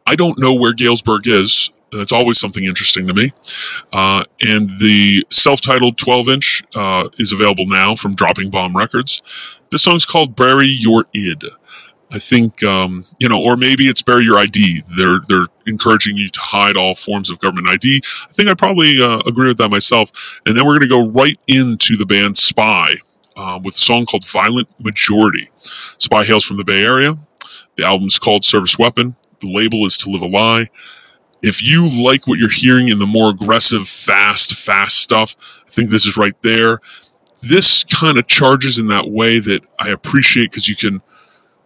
I 0.05 0.15
don't 0.15 0.37
know 0.37 0.53
where 0.53 0.71
Galesburg 0.71 1.27
is. 1.27 1.71
That's 1.91 2.11
always 2.11 2.39
something 2.39 2.63
interesting 2.63 3.07
to 3.07 3.13
me. 3.13 3.33
Uh, 3.91 4.25
and 4.39 4.79
the 4.79 5.25
self 5.31 5.61
titled 5.61 5.97
12 5.97 6.29
inch 6.29 6.63
uh, 6.75 7.09
is 7.17 7.31
available 7.31 7.65
now 7.65 7.95
from 7.95 8.13
Dropping 8.13 8.51
Bomb 8.51 8.77
Records. 8.77 9.23
This 9.71 9.81
song's 9.81 10.05
called 10.05 10.35
Bury 10.35 10.67
Your 10.67 11.05
Id. 11.15 11.45
I 12.13 12.19
think 12.19 12.61
um, 12.61 13.05
you 13.17 13.27
know, 13.27 13.41
or 13.41 13.57
maybe 13.57 13.87
it's 13.87 14.03
bury 14.03 14.23
your 14.23 14.37
ID. 14.37 14.83
They're 14.95 15.21
they're 15.27 15.47
encouraging 15.65 16.15
you 16.15 16.29
to 16.29 16.39
hide 16.39 16.77
all 16.77 16.93
forms 16.93 17.31
of 17.31 17.39
government 17.39 17.67
ID. 17.67 18.03
I 18.29 18.31
think 18.31 18.47
I 18.47 18.53
probably 18.53 19.01
uh, 19.01 19.21
agree 19.25 19.47
with 19.47 19.57
that 19.57 19.69
myself. 19.69 20.11
And 20.45 20.55
then 20.55 20.63
we're 20.63 20.77
going 20.77 20.87
to 20.87 20.87
go 20.87 21.07
right 21.07 21.39
into 21.47 21.97
the 21.97 22.05
band 22.05 22.37
Spy 22.37 22.89
uh, 23.35 23.59
with 23.63 23.75
a 23.75 23.79
song 23.79 24.05
called 24.05 24.27
"Violent 24.27 24.69
Majority." 24.79 25.49
Spy 25.97 26.23
hails 26.23 26.45
from 26.45 26.57
the 26.57 26.63
Bay 26.63 26.83
Area. 26.83 27.15
The 27.77 27.83
album's 27.83 28.19
called 28.19 28.45
"Service 28.45 28.77
Weapon." 28.77 29.15
The 29.41 29.51
label 29.51 29.83
is 29.83 29.97
"To 29.97 30.09
Live 30.11 30.21
a 30.21 30.27
Lie." 30.27 30.69
If 31.41 31.63
you 31.63 31.89
like 31.89 32.27
what 32.27 32.37
you're 32.37 32.47
hearing 32.49 32.89
in 32.89 32.99
the 32.99 33.07
more 33.07 33.31
aggressive, 33.31 33.87
fast, 33.87 34.53
fast 34.53 34.97
stuff, 34.97 35.35
I 35.67 35.71
think 35.71 35.89
this 35.89 36.05
is 36.05 36.15
right 36.15 36.39
there. 36.43 36.79
This 37.41 37.83
kind 37.83 38.17
of 38.19 38.27
charges 38.27 38.77
in 38.77 38.87
that 38.87 39.09
way 39.09 39.39
that 39.39 39.63
I 39.77 39.89
appreciate 39.89 40.51
because 40.51 40.69
you 40.69 40.77
can 40.77 41.01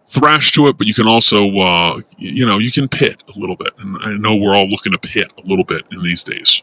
thrash 0.08 0.52
to 0.52 0.66
it, 0.68 0.78
but 0.78 0.86
you 0.86 0.94
can 0.94 1.06
also, 1.06 1.44
uh, 1.58 2.00
you 2.16 2.46
know, 2.46 2.58
you 2.58 2.72
can 2.72 2.88
pit 2.88 3.22
a 3.28 3.38
little 3.38 3.56
bit. 3.56 3.72
And 3.78 3.96
I 4.00 4.16
know 4.16 4.34
we're 4.34 4.56
all 4.56 4.66
looking 4.66 4.92
to 4.92 4.98
pit 4.98 5.30
a 5.36 5.42
little 5.42 5.64
bit 5.64 5.84
in 5.92 6.02
these 6.02 6.22
days. 6.22 6.62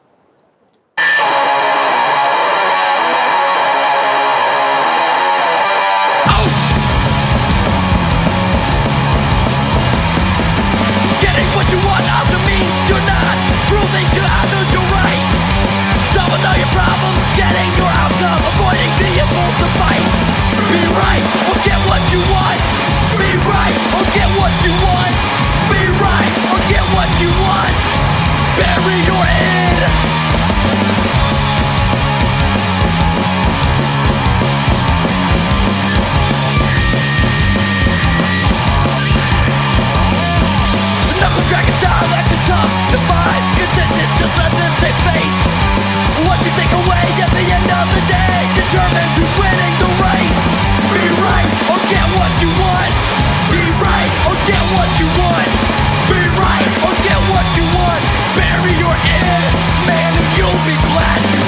Getting 11.21 11.49
what 11.53 11.69
you 11.69 11.79
want 11.85 12.05
out 12.09 12.25
of 12.25 12.41
me, 12.49 12.59
you're 12.89 13.05
not 13.05 13.37
proving 13.69 14.07
to 14.09 14.21
others 14.41 14.67
you're 14.73 14.89
right. 14.89 15.21
Solving 16.17 16.43
all 16.49 16.57
your 16.57 16.71
problems, 16.73 17.21
getting 17.37 17.69
your 17.77 17.91
outcome, 17.93 18.41
avoiding 18.41 18.91
the 18.97 19.09
impulse 19.21 19.57
to 19.61 19.69
fight. 19.77 20.05
Be 20.73 20.81
right 20.97 21.23
or 21.45 21.57
get 21.61 21.77
what 21.85 22.01
you 22.09 22.21
want. 22.33 22.94
Right 23.45 23.77
or 23.95 24.03
get 24.13 24.29
what 24.39 24.53
you 24.65 24.73
want. 24.83 25.15
Be 25.69 25.81
right 26.01 26.33
or 26.51 26.59
get 26.67 26.83
what 26.93 27.09
you 27.21 27.31
want. 27.45 27.75
Bury 28.57 28.97
your 29.05 29.21
id. 29.21 29.81
Knuckle 41.19 41.43
style 41.79 42.15
consensus, 43.75 44.09
just 44.19 44.35
let 44.37 44.51
them 44.55 44.73
face 44.79 45.39
What 46.27 46.39
you 46.45 46.51
take 46.55 46.73
away 46.85 47.05
at 47.23 47.31
the 47.33 47.45
end 47.49 47.69
of 47.71 47.87
the 47.91 48.03
day 48.07 48.39
Determines 48.55 49.13
who's 49.17 49.33
winning 49.39 49.75
the 49.81 49.89
race 49.99 50.39
Be 50.93 51.03
right 51.19 51.49
or 51.71 51.79
get 51.89 52.05
what 52.15 52.31
you 52.41 52.49
want 52.59 52.64
get 54.47 54.61
what 54.77 54.89
you 54.99 55.07
want. 55.17 55.49
Be 56.09 56.21
right 56.37 56.69
or 56.85 56.93
get 57.01 57.19
what 57.33 57.45
you 57.57 57.65
want. 57.73 58.03
Bury 58.37 58.73
your 58.77 58.93
id 58.93 59.41
Man, 59.87 60.11
and 60.13 60.37
you'll 60.37 60.61
be 60.65 60.77
glad 60.93 61.44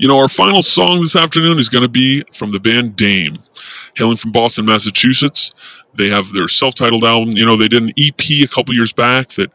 You 0.00 0.08
know, 0.08 0.18
our 0.18 0.28
final 0.28 0.62
song 0.62 1.02
this 1.02 1.14
afternoon 1.14 1.58
is 1.58 1.68
going 1.68 1.82
to 1.82 1.88
be 1.88 2.22
from 2.32 2.52
the 2.52 2.58
band 2.58 2.96
Dame, 2.96 3.38
hailing 3.96 4.16
from 4.16 4.32
Boston, 4.32 4.64
Massachusetts. 4.64 5.52
They 5.92 6.08
have 6.08 6.32
their 6.32 6.48
self-titled 6.48 7.04
album. 7.04 7.36
You 7.36 7.44
know, 7.44 7.54
they 7.54 7.68
did 7.68 7.82
an 7.82 7.92
EP 7.98 8.18
a 8.42 8.46
couple 8.46 8.72
years 8.72 8.94
back 8.94 9.28
that 9.32 9.52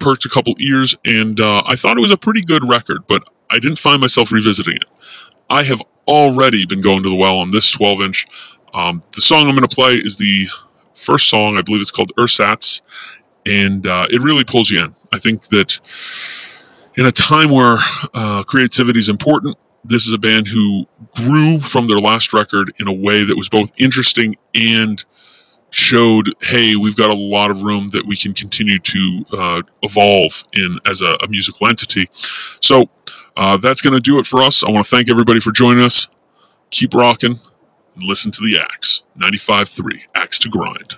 perked 0.00 0.24
a 0.24 0.28
couple 0.28 0.56
ears, 0.58 0.96
and 1.04 1.38
uh, 1.38 1.62
I 1.64 1.76
thought 1.76 1.96
it 1.96 2.00
was 2.00 2.10
a 2.10 2.16
pretty 2.16 2.42
good 2.42 2.68
record, 2.68 3.06
but 3.06 3.22
I 3.48 3.60
didn't 3.60 3.78
find 3.78 4.00
myself 4.00 4.32
revisiting 4.32 4.74
it. 4.74 4.86
I 5.48 5.62
have 5.62 5.80
already 6.08 6.66
been 6.66 6.80
going 6.80 7.04
to 7.04 7.08
the 7.08 7.14
well 7.14 7.38
on 7.38 7.52
this 7.52 7.72
12-inch. 7.76 8.26
Um, 8.74 9.02
the 9.12 9.20
song 9.20 9.46
I'm 9.46 9.54
going 9.54 9.68
to 9.68 9.72
play 9.72 9.94
is 9.94 10.16
the 10.16 10.48
first 10.94 11.28
song. 11.28 11.56
I 11.56 11.62
believe 11.62 11.80
it's 11.80 11.92
called 11.92 12.10
Ersatz, 12.18 12.80
and 13.46 13.86
uh, 13.86 14.06
it 14.10 14.20
really 14.20 14.42
pulls 14.42 14.68
you 14.68 14.82
in. 14.82 14.96
I 15.12 15.20
think 15.20 15.46
that 15.50 15.78
in 16.96 17.06
a 17.06 17.12
time 17.12 17.50
where 17.50 17.78
uh, 18.14 18.42
creativity 18.42 18.98
is 18.98 19.08
important, 19.08 19.56
this 19.88 20.06
is 20.06 20.12
a 20.12 20.18
band 20.18 20.48
who 20.48 20.86
grew 21.14 21.60
from 21.60 21.86
their 21.86 21.98
last 21.98 22.32
record 22.32 22.72
in 22.78 22.88
a 22.88 22.92
way 22.92 23.24
that 23.24 23.36
was 23.36 23.48
both 23.48 23.70
interesting 23.76 24.36
and 24.54 25.04
showed, 25.70 26.34
hey, 26.42 26.76
we've 26.76 26.96
got 26.96 27.10
a 27.10 27.14
lot 27.14 27.50
of 27.50 27.62
room 27.62 27.88
that 27.88 28.06
we 28.06 28.16
can 28.16 28.32
continue 28.32 28.78
to 28.78 29.24
uh, 29.32 29.62
evolve 29.82 30.44
in 30.52 30.78
as 30.86 31.02
a, 31.02 31.16
a 31.22 31.28
musical 31.28 31.66
entity. 31.66 32.08
So 32.60 32.88
uh, 33.36 33.56
that's 33.58 33.82
going 33.82 33.94
to 33.94 34.00
do 34.00 34.18
it 34.18 34.26
for 34.26 34.40
us. 34.42 34.64
I 34.64 34.70
want 34.70 34.84
to 34.84 34.90
thank 34.90 35.10
everybody 35.10 35.40
for 35.40 35.52
joining 35.52 35.84
us. 35.84 36.08
Keep 36.70 36.94
rocking 36.94 37.38
and 37.94 38.04
listen 38.04 38.30
to 38.32 38.42
the 38.42 38.58
Axe 38.60 39.02
95.3 39.18 40.00
Axe 40.14 40.38
to 40.40 40.48
Grind. 40.48 40.96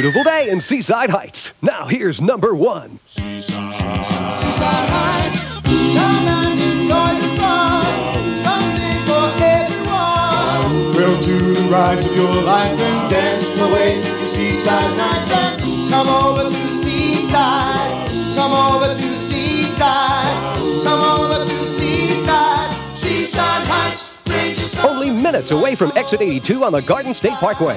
Beautiful 0.00 0.24
day 0.24 0.48
in 0.48 0.58
Seaside 0.58 1.10
Heights. 1.10 1.52
Now 1.60 1.84
here's 1.84 2.22
number 2.22 2.54
one. 2.54 2.98
Seaside 3.04 3.36
Heights, 4.88 5.52
come 5.60 6.26
and 6.26 6.58
enjoy 6.58 7.20
the 7.20 7.28
sun. 7.36 7.84
Something 8.40 9.04
for 9.04 9.28
everyone. 9.44 10.94
Thrill 10.94 11.20
to 11.20 11.36
the 11.52 11.68
rides 11.70 12.08
of 12.08 12.16
your 12.16 12.32
life 12.32 12.80
and 12.80 13.10
dance 13.10 13.44
away 13.60 13.96
your 14.00 14.24
seaside 14.24 14.96
nights. 14.96 15.30
And 15.32 15.60
come 15.90 16.08
over 16.08 16.44
to 16.44 16.72
Seaside. 16.72 18.08
Come 18.36 18.52
over 18.52 18.86
to 18.86 19.18
Seaside. 19.18 20.82
Come 20.82 21.02
over 21.20 21.44
to 21.44 21.66
Seaside. 21.66 22.72
Seaside 22.96 23.66
Heights, 23.66 24.82
Only 24.82 25.10
minutes 25.10 25.50
away 25.50 25.74
from 25.74 25.92
exit 25.94 26.22
82 26.22 26.64
on 26.64 26.72
the 26.72 26.80
Garden 26.80 27.12
State 27.12 27.34
Parkway. 27.34 27.76